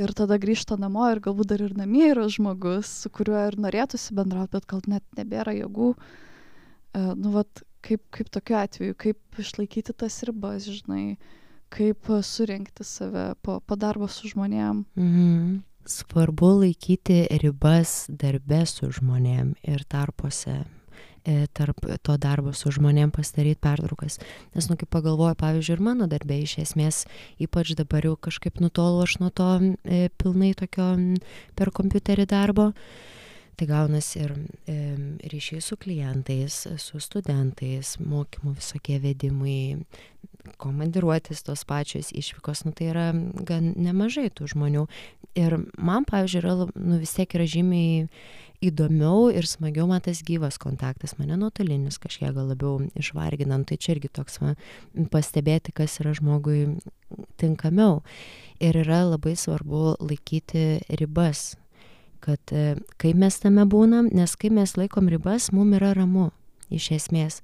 [0.00, 4.16] ir tada grįžta namo ir galbūt dar ir namie yra žmogus, su kuriuo ir norėtųsi
[4.16, 5.94] bendrauti, bet gal net nebėra jėgų.
[6.94, 11.16] Uh, nu, vat, kaip, kaip tokiu atveju, kaip išlaikyti tas ribas, žinai,
[11.74, 14.84] kaip surinkti save po, po darbo su žmonėm.
[14.98, 15.62] Mhm.
[15.84, 20.83] Svarbu laikyti ribas darbe su žmonėm ir tarpuose E,
[21.56, 24.18] tarp to darbo su žmonėm pasidaryti pertraukas.
[24.54, 27.04] Nes, nu, kaip pagalvoju, pavyzdžiui, ir mano darbė iš esmės,
[27.40, 30.92] ypač dabar jau kažkaip nutolu aš nuo to e, pilnai tokio
[31.56, 32.72] per kompiuterį darbo.
[33.54, 34.32] Tai gaunas ir
[34.66, 34.74] e,
[35.30, 39.78] ryšiai su klientais, su studentais, mokymų visokie vedimai,
[40.60, 43.06] komandiruotis tos pačios išvykos, nu tai yra
[43.46, 44.88] gan nemažai tų žmonių.
[45.38, 48.08] Ir man, pavyzdžiui, yra, nu vis tiek yra žymiai
[48.64, 53.94] įdomiau ir smagiau man tas gyvas kontaktas, mane nuotolinis kažkiek gal labiau išvarginant, tai čia
[53.96, 54.54] irgi toks va,
[55.12, 56.76] pastebėti, kas yra žmogui
[57.40, 58.00] tinkamiau.
[58.62, 61.54] Ir yra labai svarbu laikyti ribas,
[62.24, 66.30] kad e, kai mes tame būnam, nes kai mes laikom ribas, mum yra ramu,
[66.72, 67.42] iš esmės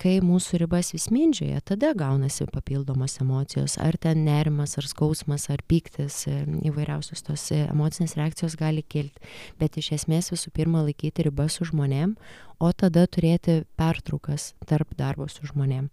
[0.00, 5.62] kai mūsų ribas vis mindžioja, tada gaunasi papildomos emocijos, ar ten nerimas, ar skausmas, ar
[5.70, 9.22] pyktis, e, įvairiausios tos e, emocinės reakcijos gali kilti.
[9.60, 12.16] Bet iš esmės visų pirma laikyti ribas su žmonėm,
[12.58, 15.90] o tada turėti pertraukas tarp darbo su žmonėm.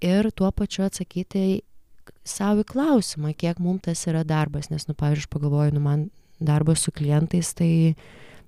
[0.00, 1.60] Ir tuo pačiu atsakyti
[2.24, 6.08] savo į klausimą, kiek mums tas yra darbas, nes, nu, pavyzdžiui, pagalvoju, nu, man
[6.40, 7.94] darbas su klientais, tai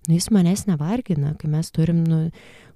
[0.08, 2.24] nu, jis manęs nevargina, kai mes turim nu,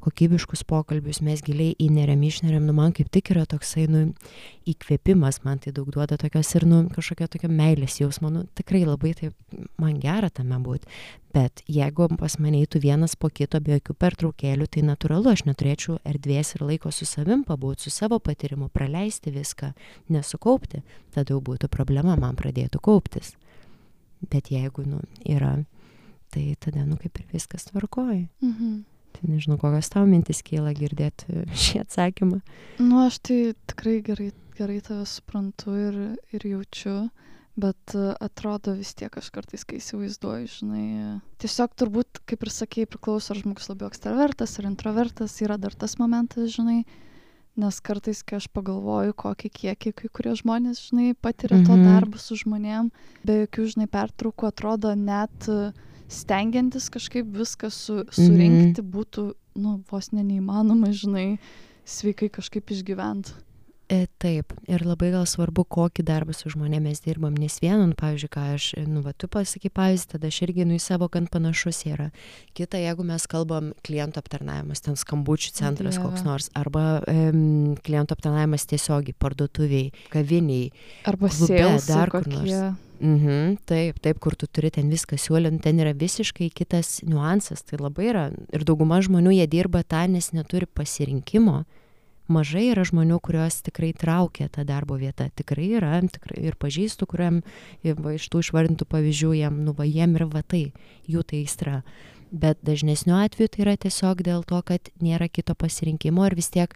[0.06, 4.02] kokybiškus pokalbius, mes giliai įneriam, išneriam, nu man kaip tik yra toksai, nu,
[4.70, 9.16] įkvėpimas, man tai daug duoda tokios ir, nu, kažkokia tokia meilės jausmo, nu, tikrai labai
[9.18, 9.34] taip,
[9.82, 10.86] man gera tame būti.
[11.34, 15.98] Bet jeigu pas mane eitų vienas po kito be jokių pertraukėlių, tai natūralu, aš neturėčiau
[16.06, 19.72] erdvės ir laiko su savim pabūti, su savo patyrimu, praleisti viską,
[20.14, 20.84] nesukaupti,
[21.16, 23.34] tada jau būtų problema, man pradėtų kauptis.
[24.30, 25.58] Bet jeigu, nu, yra,
[26.36, 28.26] tai tada, nu, kaip ir viskas tvarkoja.
[28.44, 28.84] Mhm.
[29.16, 32.42] Tai nežinau, kokios tau mintis kyla girdėti šį atsakymą.
[32.82, 33.38] Nu, aš tai
[33.70, 35.96] tikrai gerai, gerai tave suprantu ir,
[36.36, 37.06] ir jaučiu,
[37.56, 40.84] bet e, atrodo vis tiek aš kartais, kai įsivaizduoju, žinai,
[41.40, 45.96] tiesiog turbūt, kaip ir sakėjai, priklauso, ar žmogus labiau ekstravertas ar introvertas, yra dar tas
[45.96, 46.82] momentas, žinai,
[47.56, 51.88] nes kartais, kai aš pagalvoju, kokį kiekį kai kurie žmonės, žinai, patiria to mhm.
[51.88, 52.92] darbą su žmonėm,
[53.24, 55.72] be jokių, žinai, pertraukų, atrodo net uh,
[56.12, 58.90] stengiantis kažkaip viską su, surinkti mm.
[58.92, 59.26] būtų,
[59.62, 61.28] nu, vos ne neįmanoma, žinai,
[61.86, 63.34] sveikai kažkaip išgyventi.
[63.86, 68.30] E, taip, ir labai gal svarbu, kokį darbą su žmonėmis dirbam, nes vienu, nu, pavyzdžiui,
[68.34, 71.84] ką aš, nu, va, tu pasakai pavyzdį, tada aš irgi, nu, į savo gan panašus
[71.86, 72.08] yra.
[72.58, 76.02] Kita, jeigu mes kalbam klientų aptarnavimas, ten skambučių centras Dieve.
[76.02, 80.72] koks nors, arba um, klientų aptarnavimas tiesiogiai, parduotuviai, kaviniai,
[81.06, 82.82] arba klube, dar kur nors.
[82.98, 87.78] Mhm, taip, taip, kur tu turi ten viską siūlint, ten yra visiškai kitas niuansas, tai
[87.78, 88.28] labai yra.
[88.50, 91.62] Ir dauguma žmonių jie dirba tą, nes neturi pasirinkimo.
[92.26, 95.28] Mažai yra žmonių, kuriuos tikrai traukia ta darbo vieta.
[95.30, 97.42] Tikrai yra, tikrai ir pažįstu, kuriam
[97.86, 100.64] va, iš tų išvardintų pavyzdžių, jiem, nu, va, jiem ir va tai,
[101.06, 101.82] jų tai aistra.
[102.34, 106.74] Bet dažnesniu atveju tai yra tiesiog dėl to, kad nėra kito pasirinkimo ir vis tiek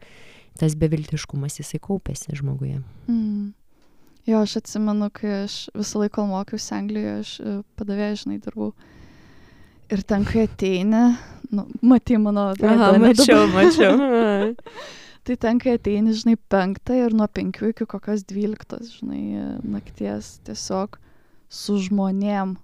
[0.60, 2.78] tas beviltiškumas jisai kaupėsi žmoguje.
[3.10, 3.50] Mm.
[4.28, 8.70] Jo, aš atsimenu, kai aš visą laiką mokiausi Anglijoje, aš e, padavėjai, žinai, dirbau.
[9.90, 11.04] Ir ten, kai ateini,
[11.50, 12.52] nu, matai mano.
[12.54, 13.96] Aha, mačiau, mačiau.
[15.26, 20.98] tai ten, kai ateini, žinai, penktą ir nuo penkių iki kokios dvyliktos, žinai, nakties tiesiog
[21.50, 22.56] su žmonėm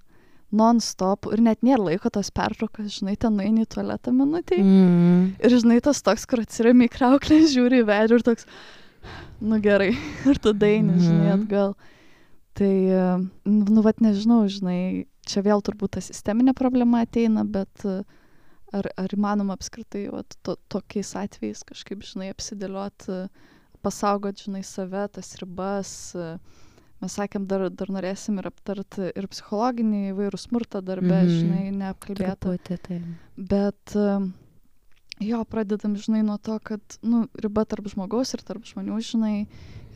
[0.56, 4.60] non-stop ir net nėra laiko tos pertraukos, žinai, ten nueini į tualetą minutį.
[4.62, 5.24] Mm.
[5.42, 8.46] Ir žinai, tas toks, kur atsirami į krauklę, žiūri į veidį ir toks,
[9.42, 9.92] nu gerai,
[10.30, 11.42] ir tada eini, žinai, mhm.
[11.42, 11.76] atgal.
[12.56, 12.72] Tai,
[13.44, 17.84] nu, nu, vat nežinau, žinai, čia vėl turbūt ta sisteminė problema ateina, bet
[18.74, 23.08] ar, ar įmanoma apskritai, vat, to, tokiais atvejais kažkaip, žinai, apsidėliot,
[23.84, 25.92] pasaugot, žinai, save, tas ribas.
[27.04, 31.38] Mes sakėm, dar, dar norėsim ir aptarti ir psichologinį įvairų smurtą darbę, mm -hmm.
[31.42, 32.56] žinai, neapkalbėtą.
[32.88, 33.00] Tai.
[33.36, 33.96] Bet
[35.20, 39.46] jo pradedam žinai nuo to kad nu riba tarp žmogaus ir tarp žmonių žinai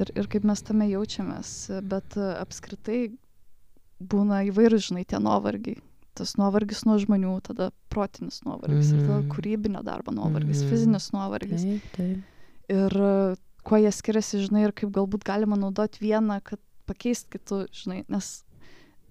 [0.01, 1.53] ir ir kaip mes tame jaučiamės
[1.83, 3.01] bet apskritai
[4.01, 5.81] būna įvairūs žinai tie nuovargiai
[6.21, 9.31] tas nuovargis nuo žmonių tada protinis nuovargis mm tada mhm.
[9.35, 12.77] kūrybinio darbo nuovargis mm fizinis nuovargis taip, taip.
[12.77, 13.01] ir
[13.67, 18.39] kuo jie skiriasi žinai ir kaip galbūt galima naudot vieną kad pakeist kitu žinai nes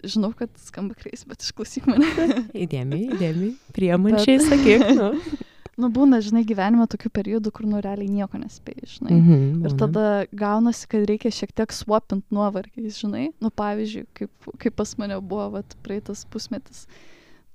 [0.04, 2.08] žinau, kad skamba kreis, bet išklausyk mane.
[2.56, 4.48] įdėmiai, įdėmiai, priemančiai, bet...
[4.48, 4.86] sakyk.
[4.96, 5.12] Nu
[5.80, 9.14] nu būna žinai gyvenime tokių periodų kur nu realiai nieko nespėji žinai.
[9.16, 13.30] Mhm, ir tada gaunasi kad reikia šiek tiek swapint nuovargiais žinai.
[13.44, 16.86] Nu pavyzdžiui kaip kaip pas mane buvo vat praeitas pusmetis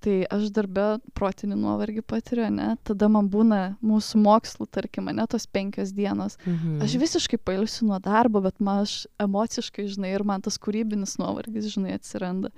[0.04, 0.86] tai aš darbe
[1.16, 6.80] protinį nuovargį patiriu ane tada man būna mūsų mokslų tarkim ane tos penkios dienos mhm.
[6.84, 11.72] aš visiškai pailsiu nuo darbo bet man aš emociškai žinai ir man tas kūrybinis nuovargis
[11.74, 12.52] žinai atsiranda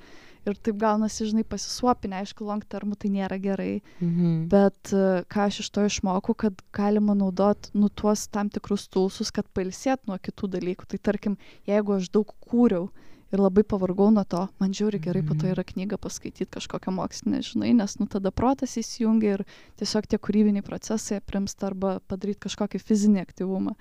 [0.47, 4.47] ir taip gaunasi, žinai, pasisuopinę, aišku, long termų tai nėra gerai, mhm.
[4.53, 4.93] bet
[5.33, 10.07] ką aš iš to išmokau, kad galima naudot, nu, tuos tam tikrus tulsus, kad pailsėt
[10.07, 10.89] nuo kitų dalykų.
[10.93, 11.37] Tai tarkim,
[11.69, 12.89] jeigu aš daug kūriau
[13.35, 15.55] ir labai pavargau nuo to, man žiūri gerai, po to mhm.
[15.57, 19.45] yra knyga paskaityti kažkokią mokslinę, žinai, nes, nu, tada protas įsijungia ir
[19.81, 23.75] tiesiog tie kūrybiniai procesai aprimsta arba padaryti kažkokį fizinį aktyvumą.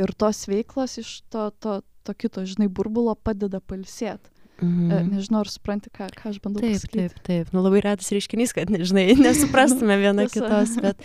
[0.00, 4.32] Ir tos veiklos iš to, to, to kito, žinai, burbulo padeda palsėti.
[4.60, 5.12] Mhm.
[5.14, 7.06] Nežinau, ar supranti, ką, ką aš bandau taip, pasakyti.
[7.08, 11.00] Taip, taip, nu labai retas reiškinys, kad, nežinai, nesuprastume viena kitos, bet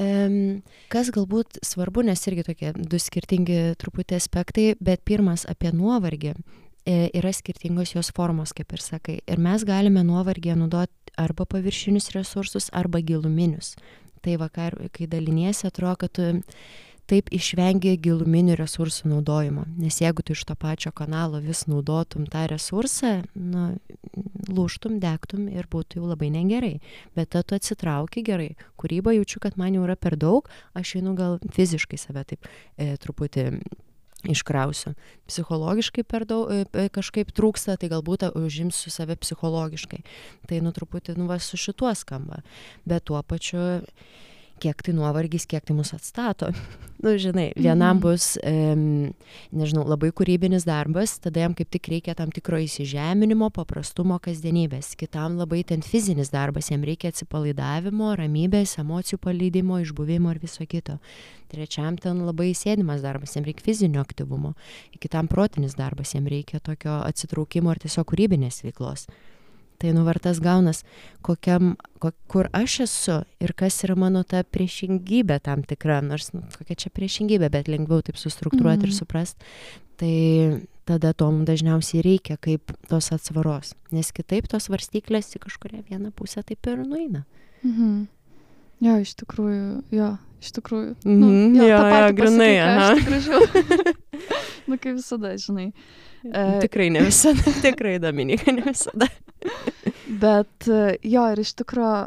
[0.00, 6.32] um, kas galbūt svarbu, nes irgi tokie du skirtingi truputį aspektai, bet pirmas apie nuovargį
[6.32, 9.20] e, yra skirtingos jos formos, kaip ir sakai.
[9.26, 13.74] Ir mes galime nuovargį naudoti arba paviršinius resursus, arba giluminius.
[14.22, 16.28] Tai vakar, kai daliniesi, atrodo, kad tu
[17.10, 22.46] taip išvengi giluminių resursų naudojimo nes jeigu tu iš to pačio kanalo vis naudotum tą
[22.50, 23.68] resursą nu
[24.50, 26.74] lūžtum degtum ir būtų jau labai negerai
[27.14, 31.14] bet tada tu atsitrauki gerai kūryba jaučiu kad man jau yra per daug aš einu
[31.18, 33.48] gal fiziškai save taip e, truputį
[34.24, 34.94] iškrausiu.
[35.28, 40.02] Psichologiškai per daug e, kažkaip trūksta tai galbūt užimsiu save psichologiškai.
[40.48, 42.42] Tai nu truputį nu va su šituo skamba.
[42.88, 43.82] Bet tuo pačiu
[44.62, 46.48] kiek tai nuovargis, kiek tai mus atstato.
[47.04, 48.02] nu, žinai, vienam mhm.
[48.02, 49.12] bus, um,
[49.56, 54.94] nežinau, labai kūrybinis darbas, tada jam kaip tik reikia tam tikro įsižeminimo, paprastumo, kasdienybės.
[54.98, 60.98] Kitam labai ten fizinis darbas, jam reikia atsipalaidavimo, ramybės, emocijų paleidimo, išbuvimo ir viso kito.
[61.52, 64.56] Trečiam ten labai sėdimas darbas, jam reikia fizinio aktyvumo.
[64.98, 69.06] Kitam protinis darbas, jam reikia tokio atsitraukimo ir tiesiog kūrybinės veiklos
[69.78, 70.82] tai nu var tas gaunas
[71.22, 76.42] kokiam ko kur aš esu ir kas yra mano ta priešingybė tam tikra nors nu
[76.58, 78.98] kokia čia priešingybė bet lengviau taip sustruktūruot ir Mhm.
[78.98, 79.36] suprast
[79.96, 85.84] tai tada to mum dažniausiai reikia kaip tos atsvaros nes kitaip tos svarstyklės į kažkurią
[85.90, 87.24] vieną pusę taip ir nueina
[87.64, 88.06] Mhm.
[88.80, 90.08] Jo, iš tikrųjų, jo,
[90.42, 90.90] iš tikrųjų.
[91.08, 92.00] Mhm, tą jo, jo, ką
[92.60, 92.90] aha.
[92.92, 93.40] Aš gražiau.
[94.68, 95.72] nu, kaip visada, žinai.
[96.26, 99.08] E, tikrai ne visada tikrai dominika ne visada
[100.22, 102.06] Bet e, jo, ir iš tikrųjų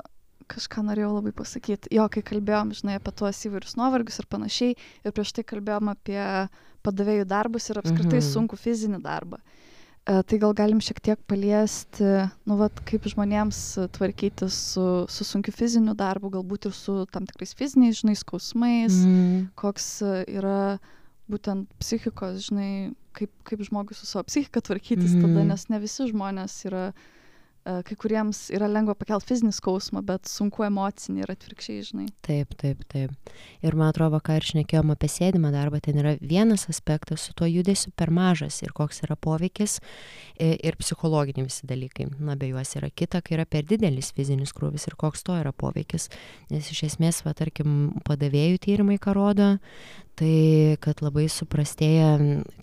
[0.50, 1.92] kažką norėjau labai pasakyti.
[1.94, 4.76] Jo, kai kalbėjom, žinai, apie tuos įvairius nuovargius ir panašiai,
[5.06, 6.22] ir prieš tai kalbėjom apie
[6.86, 8.24] padavėjų darbus ir apskritai Mhm.
[8.26, 8.32] mhm.
[8.34, 9.38] sunku fizinį darbą.
[10.10, 12.08] E, tai gal galim šiek tiek paliesti,
[12.50, 13.60] nu, vat, kaip žmonėms
[13.94, 19.52] tvarkytis su, su sunkiu fiziniu darbu, galbūt ir su tam tikrais fiziniais, žinai, skausmais, Mhm.
[19.60, 20.80] koks e, yra
[21.30, 25.22] būtent psichikos, žinai, kaip, kaip žmogui su savo psichika tvarkytis mm.
[25.22, 25.48] tada, Mhm.
[25.52, 26.94] nes ne visi žmonės yra, e,
[27.86, 32.07] kai kuriems yra lengva pakelti fizinį skausmą, bet sunku emocinį ir atvirkščiai, žinai.
[32.26, 33.34] Taip, taip, taip.
[33.65, 37.47] Ir man atrodo, ką ir šnekėjom apie sėdimą darbą, ten yra vienas aspektas su tuo
[37.49, 39.80] judesiu per mažas ir koks yra poveikis
[40.39, 42.09] i- ir psichologiniai visi dalykai.
[42.20, 45.51] Na, be juos yra kita, kai yra per didelis fizinis krūvis ir koks to yra
[45.51, 46.09] poveikis.
[46.49, 49.49] Nes iš esmės, va, tarkim, padavėjų tyrimai ką rodo,
[50.20, 52.17] tai kad labai suprastėja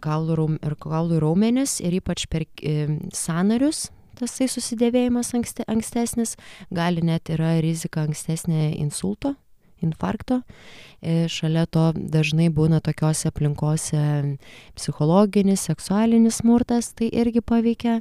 [0.04, 3.90] kaulų, raum, kaulų raumenis ir ypač per e, sanarius.
[4.16, 6.36] Tasai susidėvėjimas ankste, ankstesnis,
[6.72, 9.34] gali net yra rizika ankstesnė insulto,
[9.84, 10.40] infarkto.
[11.04, 14.00] E, Šalia to dažnai būna tokiose aplinkose
[14.78, 18.00] psichologinis, seksualinis smurtas, tai irgi paveikia.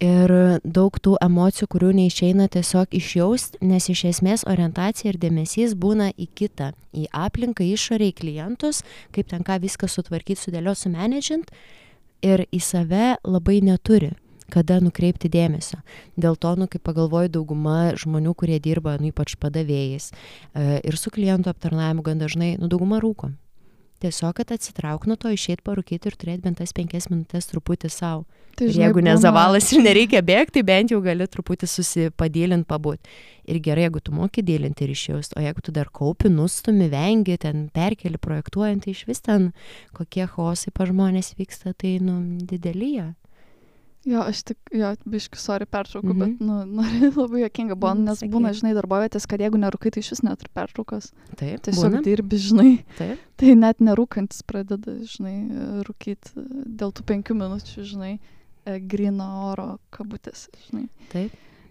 [0.00, 0.32] Ir
[0.64, 6.30] daug tų emocijų, kurių neišeina tiesiog išjaust, nes iš esmės orientacija ir dėmesys būna į
[6.40, 8.80] kitą, į aplinką, išorę, į klientus,
[9.12, 11.52] kaip ten ką viską sutvarkyti, sudėlioti, sumenedžint.
[12.24, 14.14] Ir į save labai neturi
[14.52, 15.80] kada nukreipti dėmesio.
[16.20, 21.12] Dėl to, nu, kaip pagalvoju, dauguma žmonių, kurie dirba, nu, ypač padavėjais e, ir su
[21.14, 23.32] klientų aptarnavimu gan dažnai, nu, dauguma rūko.
[24.00, 28.24] Tiesiog, kad atsitrauk nuo to, išeit parūkyti ir turėti bent tas penkias minutės truputį savo.
[28.56, 33.12] Tai, Ir jeigu nezavalas ir nereikia bėgti, tai bent jau gali truputį susipadėlinti, pabūti.
[33.52, 37.36] Ir gerai, jeigu tu moki dėlinti ir išjaust, o jeigu tu dar kaupi, nustumi, vengi,
[37.44, 39.50] ten perkeli projektuojant, tai iš vis ten
[39.96, 42.94] kokie chaosai pa žmonės vyksta, tai, nu, didelį.
[44.08, 46.20] Jo, aš tik, jo, biški, sorry, pertraukiu, Mhm.
[46.22, 46.30] mhm.
[46.30, 46.64] bet, nu,
[47.04, 48.30] nu, labai jokinga buvo, Mhm, nes sakyk.
[48.32, 51.10] būna, žinai, darbovietės, kad jeigu nerūkai, tai iš vis neturi pertraukos.
[51.36, 52.02] Taip, Tiesiog būna.
[52.02, 52.84] dirbi, žinai.
[52.96, 53.18] Taip.
[53.40, 55.34] Tai net nerūkantis pradeda, žinai,
[55.84, 56.32] rūkyti
[56.80, 58.18] dėl tų penkių minučių, žinai,
[58.66, 60.88] e, grino oro kabutės, žinai.
[61.12, 61.30] Taip.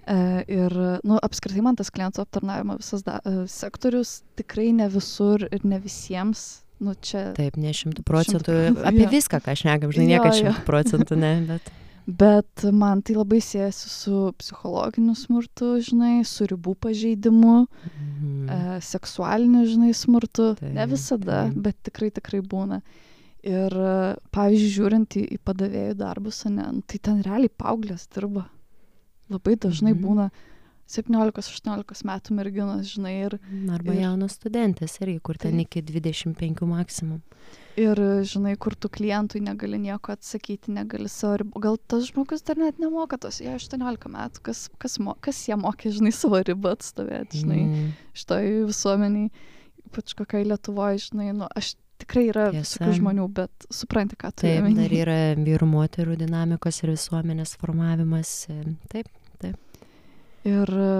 [0.10, 0.74] E, Ir,
[1.06, 5.78] nu, apskritai man tas klientų aptarnavimo visas da, e, sektorius tikrai ne visur ir ne
[5.80, 6.62] visiems.
[6.80, 8.46] Nu, čia Taip, ne šimtų procentų.
[8.48, 9.10] procentų, Apie jo.
[9.12, 10.40] viską, ką šnekam, žinai, Jo, niekad jo.
[10.46, 11.70] šimtų procentų ne, bet.
[12.10, 18.50] Bet man tai labai siejasi su psichologiniu smurtu, žinai, su ribų pažeidimu, Mhm.
[18.50, 20.56] e, seksualiniu, žinai, smurtu.
[20.58, 21.62] Taip, ne visada, taip.
[21.62, 22.82] bet tikrai, tikrai būna.
[23.44, 28.48] Ir, e, pavyzdžiui, žiūrint į, į padavėjų darbus, ane, nu, tai ten realiai paauglės dirba.
[29.30, 30.02] Labai dažnai Mhm.
[30.02, 30.32] būna
[30.90, 33.36] 17-18 metų merginos, žinai, ir,
[33.72, 35.68] Arba ir- jaunos studentės irgi, kur ten Taip.
[35.68, 37.22] iki 25 maksimum.
[37.80, 37.96] ir,
[38.28, 41.62] žinai, kur tu klientui negali nieko atsakyti, negali savo ribų.
[41.64, 45.56] Gal tas žmogus dar net nemoka tos, jie 18 metų, kas, kas, mo, kas jie
[45.56, 47.62] mokė, žinai, savo ribą atstovėti, žinai.
[47.70, 47.94] Mm.
[48.20, 49.30] šitoj visuomeniai,
[49.88, 54.68] ypač kokiai Lietuvoje, žinai, nu, aš tikrai yra visokių žmonių, bet supranti, ką tu Taip,
[54.76, 55.18] dar yra
[55.48, 58.34] vyrų moterų dinamikos ir visuomenės formavimas.
[58.52, 58.60] e,
[58.92, 59.08] Taip,
[60.50, 60.94] Ir e,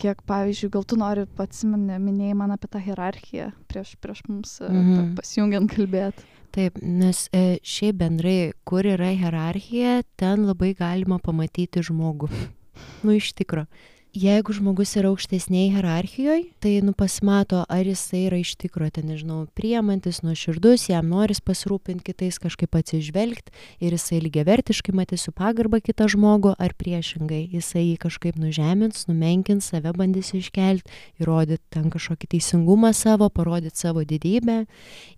[0.00, 4.80] kiek, pavyzdžiui, gal tu nori pats minėjai man apie tą hierarchiją prieš, prieš mums mhm.
[4.80, 5.10] Mhm.
[5.18, 6.30] pasijungiant kalbėti.
[6.54, 12.30] taip, nes e, šiaip bendrai, kur yra hierarchija, ten labai galima pamatyti žmogų.
[13.04, 13.66] nu, iš tikro.
[14.14, 19.40] Jeigu žmogus yra aukštesniai hierarchijoje, tai nu pasimato, ar jisai yra iš tikrųjų, ten nežinau,
[19.58, 23.50] priemantis, nuoširdus, jam noris pasirūpinti kitais, kažkaip atsižvelgti
[23.82, 29.72] ir jisai lygiavertiškai matys su pagarba kitą žmogų, ar priešingai, jisai jį kažkaip nužemins, numenkins,
[29.74, 34.62] save bandys iškelti, įrodyti ten kažkokį teisingumą savo, parodyti savo didybę.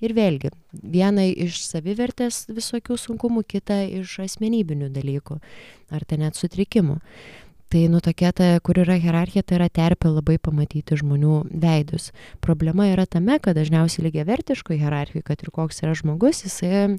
[0.01, 5.43] Ir vėlgi, viena iš savivertės visokių sunkumų, kita iš asmenybinių dalykų,
[5.93, 7.03] ar ten net sutrikimų
[7.69, 12.13] tai nu tokia ta kur yra hierarchija tai yra terpė labai pamatyti žmonių veidus.
[12.41, 16.99] Problema yra tame kad dažniausiai lygiavertiškoj hierarchijoj kad ir koks yra žmogus jisai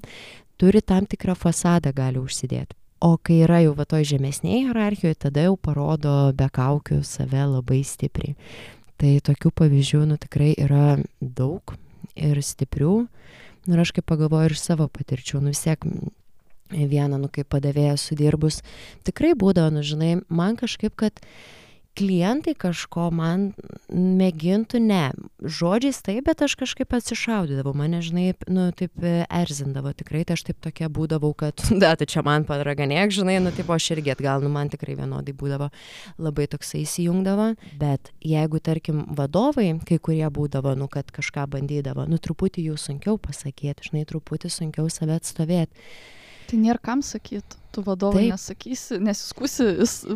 [0.60, 2.74] turi tam tikrą fasadą gali užsidėt.
[3.00, 7.84] O kai yra jau va toj žemesnėj hierarchijoj tada jau parodo be kaukių save labai
[7.86, 8.34] stipriai.
[8.98, 11.76] Tai tokių pavyzdžių nu tikrai yra daug
[12.18, 12.94] ir stiprių.
[13.68, 15.86] Nu ir aš kai pagalvoju ir savo patirčių nu vis tiek
[16.70, 18.62] vieną, nu, kaip padavėja sudirbus,
[19.08, 21.22] tikrai būdavo, nu, žinai, man kažkaip, kad
[21.98, 23.48] klientai kažko man
[23.90, 25.02] mėgintų, ne,
[25.42, 30.60] žodžiais taip, bet aš kažkaip atsišaudydavau, mane, žinai, nu, taip erzindavo tikrai, tai aš taip
[30.64, 34.52] tokia būdavau, kad, da, tai čia man padraganėk, žinai, nu, taip, aš irgi atgal, nu,
[34.54, 35.70] man tikrai vienodai būdavo,
[36.22, 37.50] labai toksai įsijungdavo,
[37.80, 43.18] bet jeigu, tarkim, vadovai, kai kurie būdavo, nu, kad kažką bandydavo, nu, truputį jų sunkiau
[43.22, 45.90] pasakyti, žinai, truputį sunkiau save atstovėti
[46.48, 48.32] Tai nėra kam sakyti, tu vadovai Taip.
[48.32, 49.64] nesakysi, nesiskusi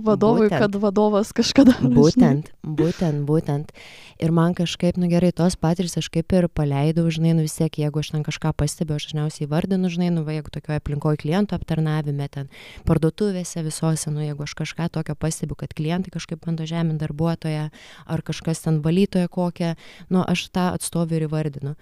[0.01, 0.63] vadovui, būtent.
[0.65, 1.75] kad vadovas kažkada.
[1.99, 3.75] Būtent, būtent, būtent.
[4.23, 7.77] Ir man kažkaip, nu gerai, tos patirtis aš kaip ir paleidau, žinai, nu vis tiek,
[7.83, 11.59] jeigu aš ten kažką pastebiu, aš dažniausiai vardinu, žinai, nu va, jeigu tokioje aplinkoje klientų
[11.59, 12.49] aptarnavime, ten
[12.89, 17.69] parduotuvėse visose, nu jeigu aš kažką tokio pastebiu, kad klientai kažkaip bando žeminti darbuotoją,
[18.09, 19.75] ar kažkas ten valytoja kokią,
[20.09, 21.77] nu aš tą atstovį ir įvardinu.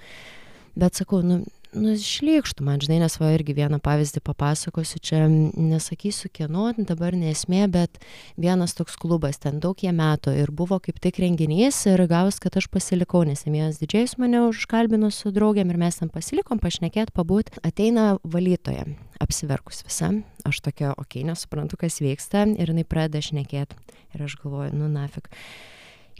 [0.80, 1.42] Bet sakau, nu,
[1.72, 4.98] nu šlykštu man žinai nes va irgi vieną pavyzdį papasakosiu.
[5.02, 8.00] Čia nesakysiu kieno dabar ne esmė bet
[8.40, 12.58] vienas toks klubas ten daug jie metų ir buvo kaip tik renginys ir gavos kad
[12.58, 17.14] aš pasilikau nes ten vienas didžėjus mane užkalbino su draugėm ir mes ten pasilikom pašnekėt
[17.16, 17.54] pabūt.
[17.66, 18.86] Ateina valytoja
[19.20, 20.12] apsiverkus visa.
[20.48, 23.76] Aš tokia okei nesuprantu kas vyksta ir jinai pradeda šnekėt.
[24.14, 25.30] Ir aš galvoju nu nafik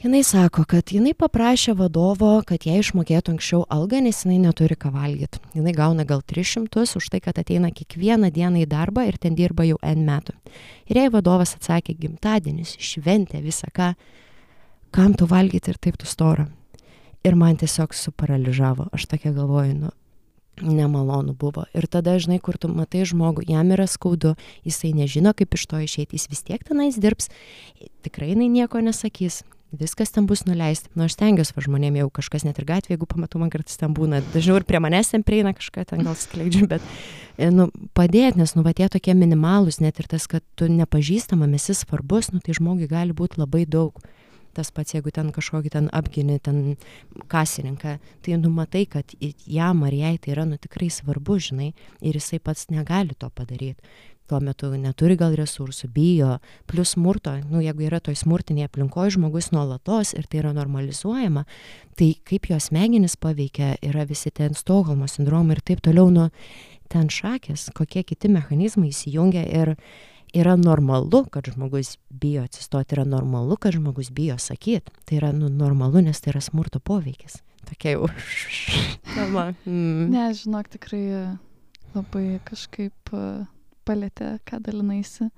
[0.03, 4.93] jinai sako kad jinai paprašė vadovo kad jai išmokėtų anksčiau algą nes jinai neturi ką
[4.95, 5.37] valgyt.
[5.53, 9.37] Jinai gauna gal tris šimtus už tai kad ateina kiekvieną dieną į darbą ir ten
[9.37, 10.33] dirba jau n metų.
[10.89, 13.93] Ir jai vadovas atsakė gimtadienis šventė visa ką.
[14.91, 16.49] Kam tu valgyt ir taip tu stora?
[17.23, 18.89] Ir man tiesiog suparalyžavo.
[18.97, 19.93] Aš tokia galvoju nu
[20.65, 21.67] nemalonu buvo.
[21.77, 24.35] Ir tada žinai kur tu matai žmogų jam yra skaudu
[24.65, 27.29] jisai nežino kaip iš to išeit jis vis tiek tenais dirbs.
[28.01, 29.43] Tikrai jinai nieko nesakys
[29.73, 30.91] viskas ten bus nuleista.
[30.95, 33.95] Nu aš stengiuos va žmonėm jeigu kažkas net ir gatvėj jeigu pamatau man kartais ten
[33.97, 36.87] būna dažniau ir prie manęs ten prieina kažką ten gal skleidžia bet
[37.39, 41.55] e, nu padėt nes nu va tie tokie minimalūs net ir tas kad tu nepažįstamam
[41.59, 43.99] esi svarbus nu tai žmogui gali būt labai daug.
[44.51, 46.77] Tas pats jeigu ten kažkokį ten apgini ten
[47.31, 49.14] kasininką tai nu matai kad
[49.47, 53.79] jam ar jai tai yra nu tikrai svarbu žinai ir jisai pats negali to padaryt
[54.31, 56.37] tuo metu neturi gal resursų bijo
[56.70, 61.47] plius smurto nu jeigu yra toj smurtinėj aplinkoj žmogus nuolatos ir tai yra normalizuojama
[61.99, 66.31] tai kaip jo smegenis paveikia yra visi ten stokholmo sindromai ir taip toliau nu
[66.91, 69.76] ten šakės kokie kiti mechanizmai įsijungia ir
[70.35, 74.91] yra normalu kad žmogus bijo atsistot yra normalu kad žmogus bijo sakyt.
[75.05, 77.41] Tai yra nu normalu nes tai yra smurto poveikis.
[77.68, 78.09] Tokia jau
[79.14, 79.53] tema.
[79.66, 80.11] Mm.
[80.11, 81.05] ne žinok tikrai
[81.95, 83.14] labai kažkaip
[83.91, 85.28] palietė, ką dalinaisi.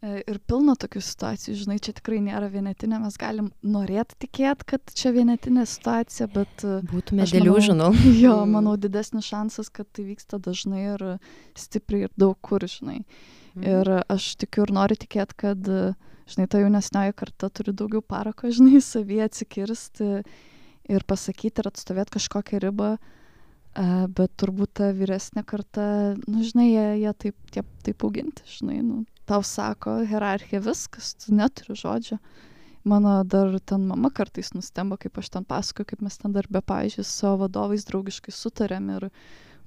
[0.00, 4.94] E, ir pilna tokių situacijų, žinai, čia tikrai nėra vienetinė, mes galim norėti tikėti, kad
[4.96, 6.64] čia vienetinė situacija, bet...
[6.64, 7.90] E, Būtume dėlių, žinau.
[8.24, 11.04] Jo, manau, didesnis šansas, kad tai vyksta dažnai ir
[11.58, 13.02] stipriai ir daug kur, žinai.
[13.58, 13.66] Mm.
[13.66, 15.70] Ir aš tikiu ir noriu tikėti, kad,
[16.32, 20.12] žinai, ta jaunesnioji karta turi daugiau parako, žinai, savyje atsikirsti
[20.90, 23.16] ir pasakyti ir atstovėti kažkokią ribą, uh,
[23.74, 29.04] bet turbūt ta vyresnė karta, nu, žinai, jie, jie taip, tie, taip auginti, žinai, nu,
[29.30, 32.18] tau sako hierarchija viskas, tu neturi žodžio.
[32.82, 37.04] Mano dar ten mama kartais nustemba, kaip aš ten pasakoju, kaip mes ten darbę, pavyzdžiui,
[37.04, 39.10] su savo vadovais draugiškai sutarėm ir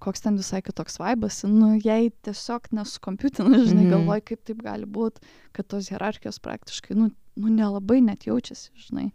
[0.04, 3.94] koks ten visai kitoks vaibas, nu, jai tiesiog nesukompiutina, žinai, -hmm.
[3.94, 5.24] galvoj, kaip taip gali būti,
[5.56, 9.12] kad tos hierarchijos praktiškai, nu, nu nelabai net jaučiasi, žinai.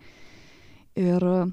[0.97, 1.51] Ir uh,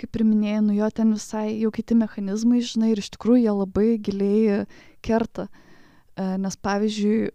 [0.00, 3.54] kaip ir minėjai, nu jo ten visai jau kiti mechanizmai, žinai, ir iš tikrųjų jie
[3.54, 4.60] labai giliai
[5.04, 5.48] kerta.
[6.18, 7.32] E, nes pavyzdžiui,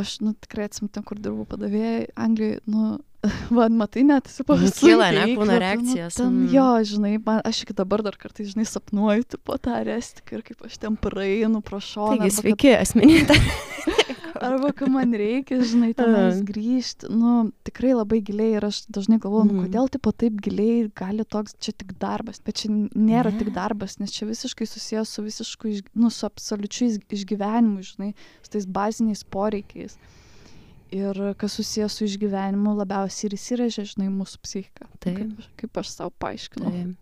[0.00, 2.98] aš, nu, tikrai atsimtam, kur dirbau padavėjai Anglijoje, nu,
[3.56, 4.80] man matai net, esi pavasarį.
[4.80, 6.16] Kyla, ne, kūno reakcijas.
[6.16, 6.50] Nu, ten, mm.
[6.54, 10.68] Jo, žinai, man, aš iki dabar dar kartais, žinai, sapnuoju, tipo tą restiką ir kaip
[10.68, 12.20] aš ten praeinu šoną.
[12.20, 12.86] Taigi, sveiki, kad...
[12.86, 13.98] asmenybė.
[14.40, 19.48] Arba kai man reikia, žinai, tenais grįžti, nu, tikrai labai giliai ir aš dažnai galvoju,
[19.50, 19.64] nu, Mhm.
[19.66, 23.54] kodėl tipo taip giliai gali toks, čia tik darbas, bet čia nėra tik Ne.
[23.54, 28.50] darbas, nes čia visiškai susijęs su visišku, iš- nu, su absoliučiu iš- išgyvenimu, žinai, su
[28.50, 29.96] tais baziniais poreikiais.
[30.92, 34.86] Ir kas susijęs su išgyvenimu labiausiai ir įsirėžia, žinai, mūsų psichiką.
[34.98, 35.16] Taip.
[35.16, 36.70] Kaip, aš- kaip aš savo paaiškinau.
[36.70, 36.96] Tai.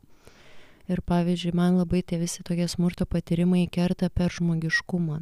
[0.89, 5.18] Ir pavyzdžiui, man labai tie visi tokie smurto patyrimai kerta per žmogiškumą.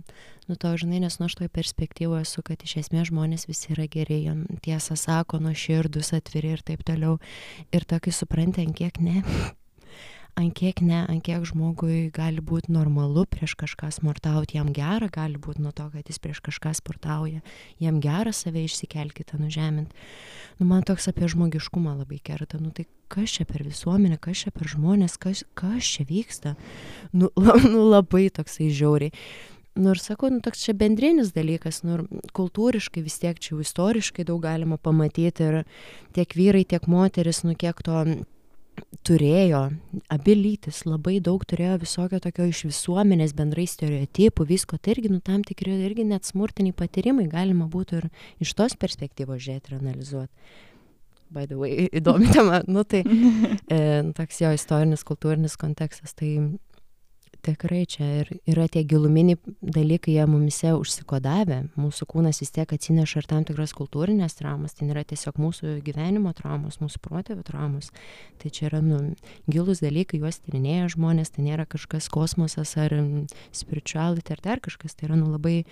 [0.46, 3.88] Nu, to žinai, nes nuo aš toj perspektyvoje esu, kad iš esmės žmonės visi yra
[3.90, 7.18] geri, jie tiesą sako, nuo širdus atviri ir taip toliau.
[7.74, 9.24] Ir tokai supranti, ant kiek ne.
[10.36, 15.40] Ant kiek ne, ant kiek žmogui gali būti normalu prieš kažką smurtauti, jam gera gali
[15.40, 17.40] būti nuo to, kad jis prieš kažką sportauja,
[17.80, 19.96] jam gera save išsikelkite, nužeminti
[20.58, 22.58] nu, man toks apie žmogiškumą labai kerta.
[22.60, 26.56] Nu tai kas čia per visuomenę, kas čia per žmonės, kas, kas čia vyksta.
[27.12, 29.12] Nu, la, nu labai toksai žiauriai.
[29.76, 32.04] Nu ir sakau, nu toks čia bendrinis dalykas, nu ir
[32.36, 35.58] kultūriškai vis tiek čia jau istoriškai daug galima pamatyti ir
[36.16, 38.04] tiek vyrai, tiek moteris, nu kiek to
[39.06, 39.62] turėjo,
[40.12, 45.20] abi lytis labai daug turėjo visokio tokio iš visuomenės bendrai stereotipų, visko, tai irgi, nu
[45.24, 48.08] tam tikri irgi net smurtiniai patyrimai galima būtų ir
[48.42, 50.32] iš tos perspektyvos žiūrėti ir analizuoti.
[51.30, 53.02] By the way, įdomi tema, nu tai
[53.74, 53.80] e,
[54.16, 56.36] toks jo istorinis, kultūrinis kontekstas, tai
[57.46, 63.22] tikrai čia ir yra tie giluminiai dalykai, jie mumise užsikodavę, mūsų kūnas vis tiek atsineša
[63.22, 67.92] ir tam tikras kultūrinės traumas, tai nėra tiesiog mūsų gyvenimo traumos, mūsų protėvių traumos,
[68.42, 69.00] tai čia yra nu,
[69.50, 72.94] gilus dalykai, juos tyrinėja žmonės, tai nėra kažkas kosmosas ar
[73.54, 75.62] spirituality ar dar kažkas, tai yra nu, labai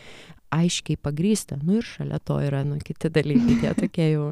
[0.55, 4.27] aiškiai pagrysta, nu ir šalia to yra nu, kiti dalykai, tie tokie jau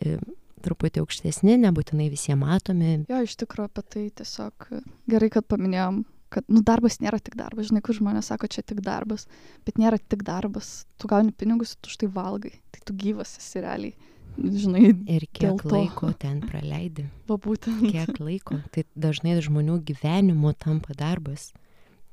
[0.00, 0.18] e,
[0.64, 2.94] truputį aukštesni, nebūtinai visiems matomi.
[3.10, 4.70] Jo, iš tikrųjų apie tai tiesiog
[5.10, 6.02] gerai, kad paminėjom,
[6.32, 7.70] kad nu, darbas nėra tik darbas.
[7.70, 9.26] Žinai, kur žmonės sako, čia tik darbas,
[9.66, 10.84] bet nėra tik darbas.
[11.00, 12.54] Tu gauni pinigus, tu štai valgai.
[12.74, 13.94] Tai tu gyvas esi realiai.
[14.38, 17.80] Žinai, Ir kiek laiko ten praleidi, va būtent.
[17.90, 18.60] kiek laiko.
[18.70, 21.50] Tai dažnai žmonių gyvenimo tampa darbas.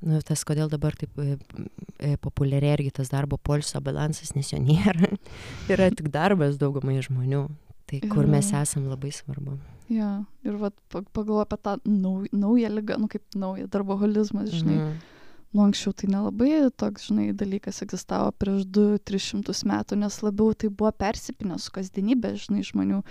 [0.06, 1.38] Nu, tas, kodėl dabar taip e,
[2.00, 5.12] e, populiariai irgi tas darbo polsio balansas, nes jo nėra.
[5.72, 7.46] Yra tik darbas daugumai žmonių.
[7.86, 9.60] Tai kur mes esam labai svarbu.
[9.90, 14.80] Ja, ir vat pa- pagalvoju apie tą nau, naują lygą, nu kaip naują darboholizmas, žinai.
[14.80, 14.96] Mhm.
[15.56, 20.92] Nu anksčiau tai nelabai toks, žinai, dalykas egzistavo prieš 2-300 metų, nes labiau tai buvo
[20.92, 23.04] persipinę su kasdienybė, žinai, žmonių.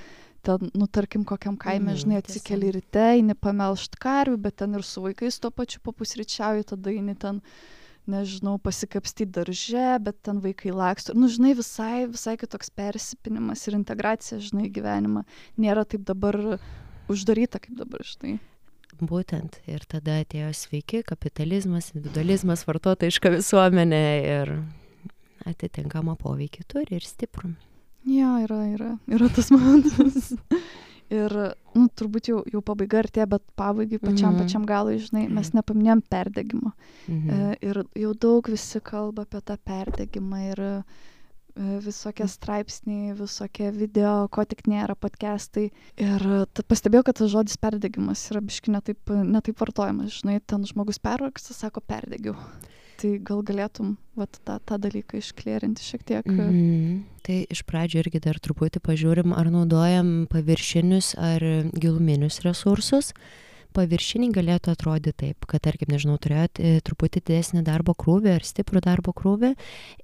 [0.45, 4.83] Ten, nu, tarkim, kokiam kaime, Mhm, žinai, atsikeli ryte, eini pamelšt karvių, bet ten ir
[4.83, 7.41] su vaikais tuo pačiu papusryčiauji, tada eini ten,
[8.11, 11.15] nežinau, pasikapstyti darže, bet ten vaikai laksto.
[11.17, 15.25] Nu, žinai, visai, visai kitoks persipinimas ir integracija, žinai, į gyvenimą.
[15.61, 16.39] Nėra taip dabar
[17.13, 18.39] uždaryta, kaip dabar, žinai.
[19.03, 19.59] Būtent.
[19.67, 24.55] Ir tada atėjo sveiki kapitalizmas, individualizmas, vartotojiška visuomenė ir
[25.49, 27.55] atitinkamą poveikį turi ir stiprų.
[28.05, 30.35] Jo, yra, yra, yra tas momentas.
[31.11, 31.31] Ir,
[31.75, 34.39] nu, turbūt jau, jau pabaiga artėja, bet pabaigai pačiam, Mhm.
[34.41, 35.59] pačiam galui, žinai, mes Mhm.
[35.61, 36.73] nepaminėjom perdegimo.
[37.09, 37.31] Mhm.
[37.31, 40.85] E, ir jau daug visi kalba apie tą perdegimą ir e,
[41.79, 45.71] visokie straipsniai, visokie video, ko tik nėra, podcastai.
[45.97, 46.19] Ir
[46.51, 50.21] pastebėjau, kad tas žodis perdegimas yra biški netaip, netaip vartojamas.
[50.23, 52.35] Žinai, ten žmogus pervargsta, sako perdegiau.
[53.01, 56.29] Tai gal galėtum vat, tą, tą dalyką išklėrinti šiek tiek.
[56.31, 57.03] Mhm.
[57.25, 63.15] Tai iš pradžių irgi dar truputį pažiūrim, ar naudojam paviršinius ar giluminius resursus.
[63.75, 68.83] Paviršiniai galėtų atrodyti taip, kad, tarkim, nežinau, turėjot e, truputį didesnį darbo krūvį ar stiprų
[68.85, 69.51] darbo krūvį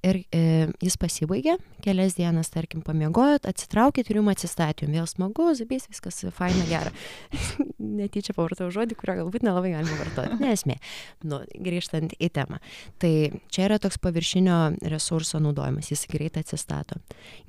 [0.07, 0.43] ir e,
[0.83, 1.55] jis pasibaigė,
[1.85, 6.91] kelias dienas, tarkim, pamiegojot, atsitraukėt ir jums atsistatė, jums vėl smagu, zubės, viskas faina, gera.
[8.01, 10.41] Netyčia pavartau žodį, kurio galbūt nelabai galima vartoti.
[10.43, 10.81] Nesmė.
[11.27, 12.59] Nu, grįžtant į temą.
[13.03, 13.13] Tai
[13.53, 14.59] čia yra toks paviršinio
[14.91, 16.99] resurso naudojimas, jis greit atsistato.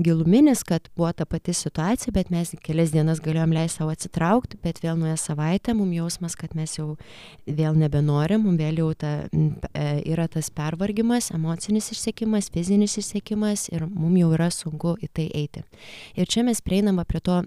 [0.01, 4.83] Giluminis, kad buvo ta pati situacija, bet mes kelias dienas galėjom leisti savo atsitraukti, bet
[4.83, 6.97] vėl nuėję savaitę mums jausmas, kad mes jau
[7.47, 13.87] vėl nebenorim, mums vėl jau ta, e, yra tas pervargimas, emocinis išsiekimas, fizinis išsiekimas ir
[13.87, 15.63] mums jau yra sunku į tai eiti.
[16.15, 17.41] Ir čia mes prieinama prie to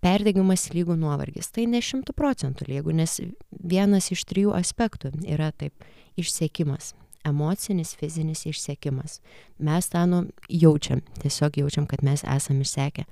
[0.00, 1.50] perdegimas lygų nuovargis.
[1.50, 3.20] Tai ne šimtų procentų lygų, nes
[3.50, 5.74] vienas iš trijų aspektų yra taip
[6.16, 6.94] išsiekimas.
[7.24, 9.20] Emocinis, fizinis išsiekimas.
[9.58, 13.04] Mes tą nu, jaučiam, tiesiog jaučiam, kad mes esame išsekę.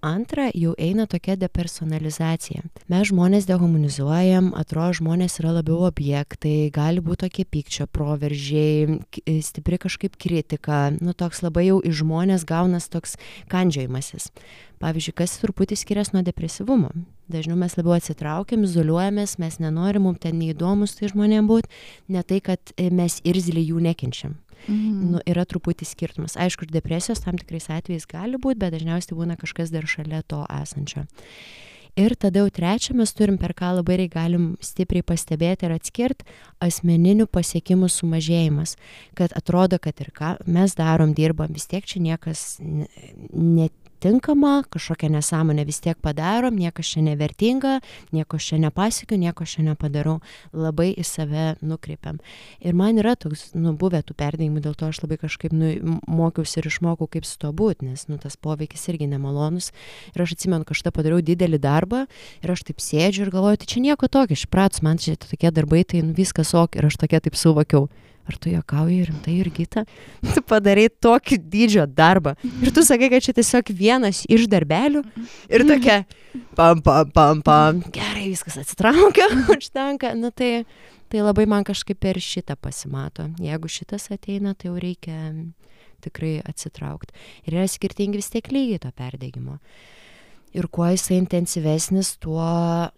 [0.00, 2.62] Antra, jau eina tokia depersonalizacija.
[2.86, 9.78] Mes žmonės dehumanizuojam, atrodo, žmonės yra labiau objektai, gali būti tokie pykčio proveržiai, k- stipri
[9.82, 13.16] kažkaip kritika, nu toks labai jau iš žmonės gaunas toks
[13.50, 14.30] kandžiojimasis.
[14.78, 16.92] Pavyzdžiui, kas truputį skiriasi nuo depresyvumo.
[17.26, 21.66] Dažniau mes labiau atsitraukiam, izoliuojamės, mes nenorim, mums ten neįdomus tai žmonėm būti,
[22.14, 24.38] ne tai, kad e, mes irzliai jų nekenčiam.
[24.66, 25.12] Mhm.
[25.12, 26.36] Nu, yra truputį skirtumas.
[26.36, 30.44] Aišku, ir depresijos tam tikrais atvejais gali būti, bet dažniausiai būna kažkas dar šalia to
[30.50, 31.06] esančio.
[31.98, 36.26] Ir tada jau trečią mes turim, per ką labai galim stipriai pastebėti ir atskirti
[36.62, 38.76] asmeninių pasiekimų sumažėjimas.
[39.18, 45.10] Kad atrodo, kad ir ką mes darom, dirbam, vis tiek čia niekas net tinkama, kažkokią
[45.12, 47.78] nesąmonę vis tiek padarom, niekas čia nevertinga,
[48.12, 50.18] nieko čia nepasiekiu, nieko čia nepadarau,
[50.52, 52.18] labai į save nukreipiam.
[52.60, 56.60] Ir man yra toks, nu, buvę tų perdėjimų, dėl to aš labai kažkaip, nu, mokiausi
[56.62, 59.72] ir išmokau, kaip su to būti, nes, nu, tas poveikis irgi nemalonus.
[60.14, 62.06] Ir aš atsimenu, kažkada padariau didelį darbą
[62.42, 65.50] ir aš taip sėdžiu ir galvoju, tai čia nieko tokio, iš pratus man čia tokie
[65.54, 67.88] darbai, tai nu, viskas ok ir aš tokia taip suvokiau
[68.28, 69.84] ar tu juokauji rimtai ir gita,
[70.34, 72.34] tu padarai tokį dydžio darbą.
[72.62, 75.02] Ir tu sakai, kad čia tiesiog vienas iš darbelių
[75.48, 75.98] ir tokia,
[76.58, 80.14] pam, pam, pam, pam, gerai, viskas atsitraukia, užtenka.
[80.18, 80.64] Na tai,
[81.12, 83.30] tai labai man kažkaip per šitą pasimato.
[83.42, 85.18] Jeigu šitas ateina, tai jau reikia
[86.04, 87.16] tikrai atsitraukti.
[87.48, 89.58] Ir yra skirtingi vis tiek lygiai to perdėgymo
[90.56, 92.46] ir kuo jisai intensyvesnis, tuo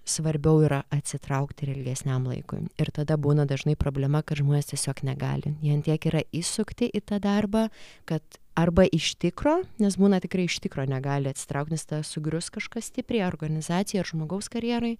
[0.08, 2.62] svarbiau yra atsitraukti ir ilgesniam laikui.
[2.80, 5.54] Ir tada būna dažnai problema, kad žmonės tiesiog negali.
[5.64, 7.68] Jie tiek yra įsukti į tą darbą,
[8.08, 8.22] kad
[8.58, 13.28] arba iš tikro, nes būna tikrai iš tikro negali atsitraukti, nes tada sugrius kažkas stipriai
[13.28, 14.96] organizacijai ar žmogaus karjerai.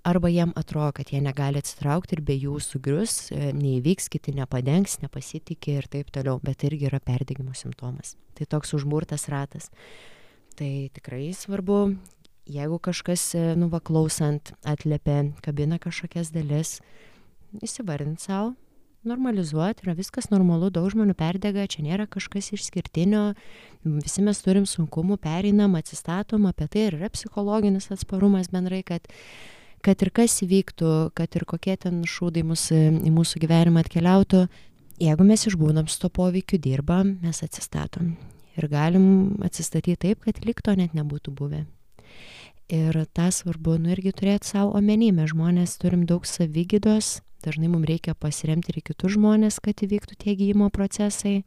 [0.00, 4.96] Arba jiem atrodo, kad jie negali atsitraukti ir be jų sugrius, e, neįvyks, kiti nepadengs,
[5.02, 8.14] nepasitikė ir taip toliau, bet irgi yra perdėgymo simptomas.
[8.32, 9.68] Tai toks užburtas ratas
[10.58, 11.96] tai tikrai svarbu,
[12.50, 16.78] jeigu kažkas, e, nu, va, klausant, atliepia, kabina kažkokias dalis,
[17.62, 18.54] įsivardinti savo,
[19.06, 23.30] normalizuoti, yra viskas normalu, daug žmonių perdega, čia nėra kažkas išskirtinio,
[23.84, 29.08] visi mes turim sunkumų, pereinam, atsistatom, apie tai ir yra psichologinis atsparumas bendrai, kad
[29.80, 34.42] kad ir kas įvyktų, kad ir kokie ten šūdai mūsų, į mūsų gyvenimą atkeliautų,
[35.00, 38.12] jeigu mes išbūnam su to poveikiu, dirbam, mes atsistatom
[38.58, 41.64] ir galim atsistatyti taip, kad lyg to net nebūtų buvę.
[42.70, 47.88] Ir tą svarbu, nu irgi turėti savo omeny, mes žmonės turim daug savygydos, dažnai mums
[47.90, 51.40] reikia pasiremti ir kitus žmonės, kad įvyktų tie gydymo procesai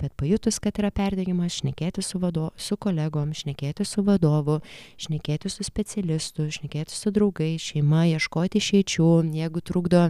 [0.00, 4.58] bet pajutus, kad yra perdegimas, šnekėti su, vado, su kolegom, šnekėti su vadovu,
[5.00, 10.04] šnekėti su specialistu, šnekėti su draugai, šeima, ieškoti išeičių, jeigu trukdo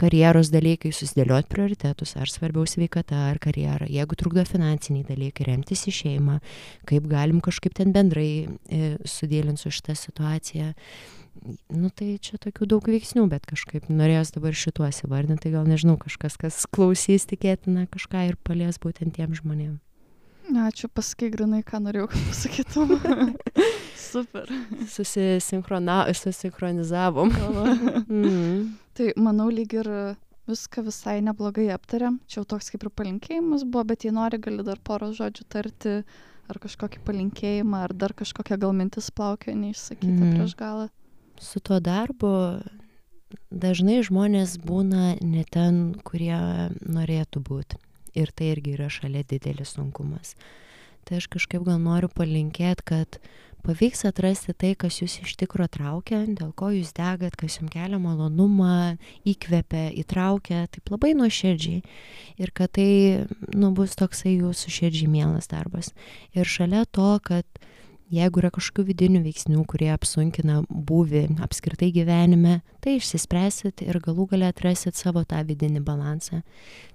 [0.00, 5.96] karjeros dalykai, susidėlioti prioritetus, ar svarbiau sveikata, ar karjera, jeigu trukdo finansiniai dalykai, remtis į
[6.02, 6.38] šeimą,
[6.88, 10.72] kaip galim kažkaip ten bendrai e, sudėlinti su šitą situaciją
[11.72, 15.96] nu tai čia tokių daug veiksnių, bet kažkaip norėjos dabar šituos įvardinti, tai gal nežinau,
[16.00, 19.78] kažkas, kas klausys tikėtina kažką ir palies būtent tiem žmonėm.
[20.52, 22.90] Ačiū, pasakai grinai, ką norėjau, kad pasakytum.
[24.12, 24.50] Super.
[26.18, 27.32] Susinchronizavom.
[28.10, 28.58] mm.
[28.98, 29.88] Tai manau, lyg ir
[30.50, 32.18] viską visai neblogai aptarėm.
[32.28, 35.94] Čia jau toks kaip ir palinkėjimas buvo, bet jei nori, gali dar porą žodžių tarti,
[36.52, 40.34] ar kažkokį palinkėjimą, ar dar kažkokią gal mintis plaukio neišsakytą mm.
[40.36, 40.90] prieš galą
[41.40, 42.32] su tuo darbu
[43.50, 46.36] dažnai žmonės būna ne ten, kurie
[46.82, 47.80] norėtų būti.
[48.18, 50.34] Ir tai irgi yra šalia didelis sunkumas.
[51.08, 53.18] Tai aš kažkaip gal noriu palinkėti, kad
[53.64, 57.98] pavyks atrasti tai, kas jūs iš tikro traukia, dėl ko jūs degat, kas jums kelia
[58.02, 61.82] malonumą, įkvepia, įtraukia, taip labai nuoširdžiai.
[62.42, 63.24] Ir kad tai
[63.54, 65.92] nu, bus toksai jūsų širdžiai mielas darbas.
[66.36, 67.46] Ir šalia to, kad
[68.12, 74.50] jeigu yra kažkokių vidinių veiksnių, kurie apsunkina būvį apskritai gyvenime, tai išsispręsit ir galų galę
[74.52, 76.42] atrasit savo tą vidinį balansą.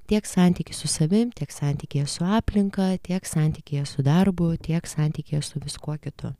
[0.07, 5.59] Tiek santykiai su savim, tiek santykiai su aplinka, tiek santykiai su darbu, tiek santykiai su
[5.63, 6.33] viskuo kitu.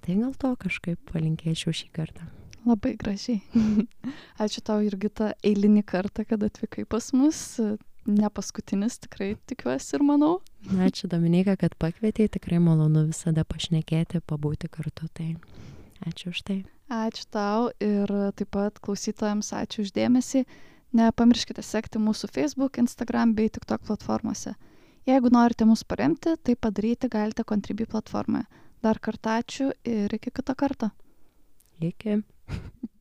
[0.00, 2.28] Tai gal to kažkaip palinkėčiau šį kartą.
[2.68, 3.40] Labai gražiai.
[4.42, 7.40] Ačiū tau irgi tą eilinį kartą, kad atvykai pas mus
[8.10, 10.32] ne paskutinis tikrai tikiuosi ir manau.
[10.86, 15.08] Ačiū Dominika, kad pakvietėjai, tikrai malonu visada pašnekėti, pabūti kartu.
[15.14, 15.28] Tai
[16.10, 16.58] ačiū už tai.
[16.90, 20.44] Ačiū tau ir taip pat klausytojams ačiū uždėmesį.
[20.98, 24.56] Nepamirškite sekti mūsų Facebook, Instagram bei TikTok platformose.
[25.06, 28.44] Jeigu norite mus paremti, tai padaryti galite Contribui platformoje.
[28.82, 30.90] Dar kartą ačiū ir iki kito karto.
[31.80, 32.20] Iki.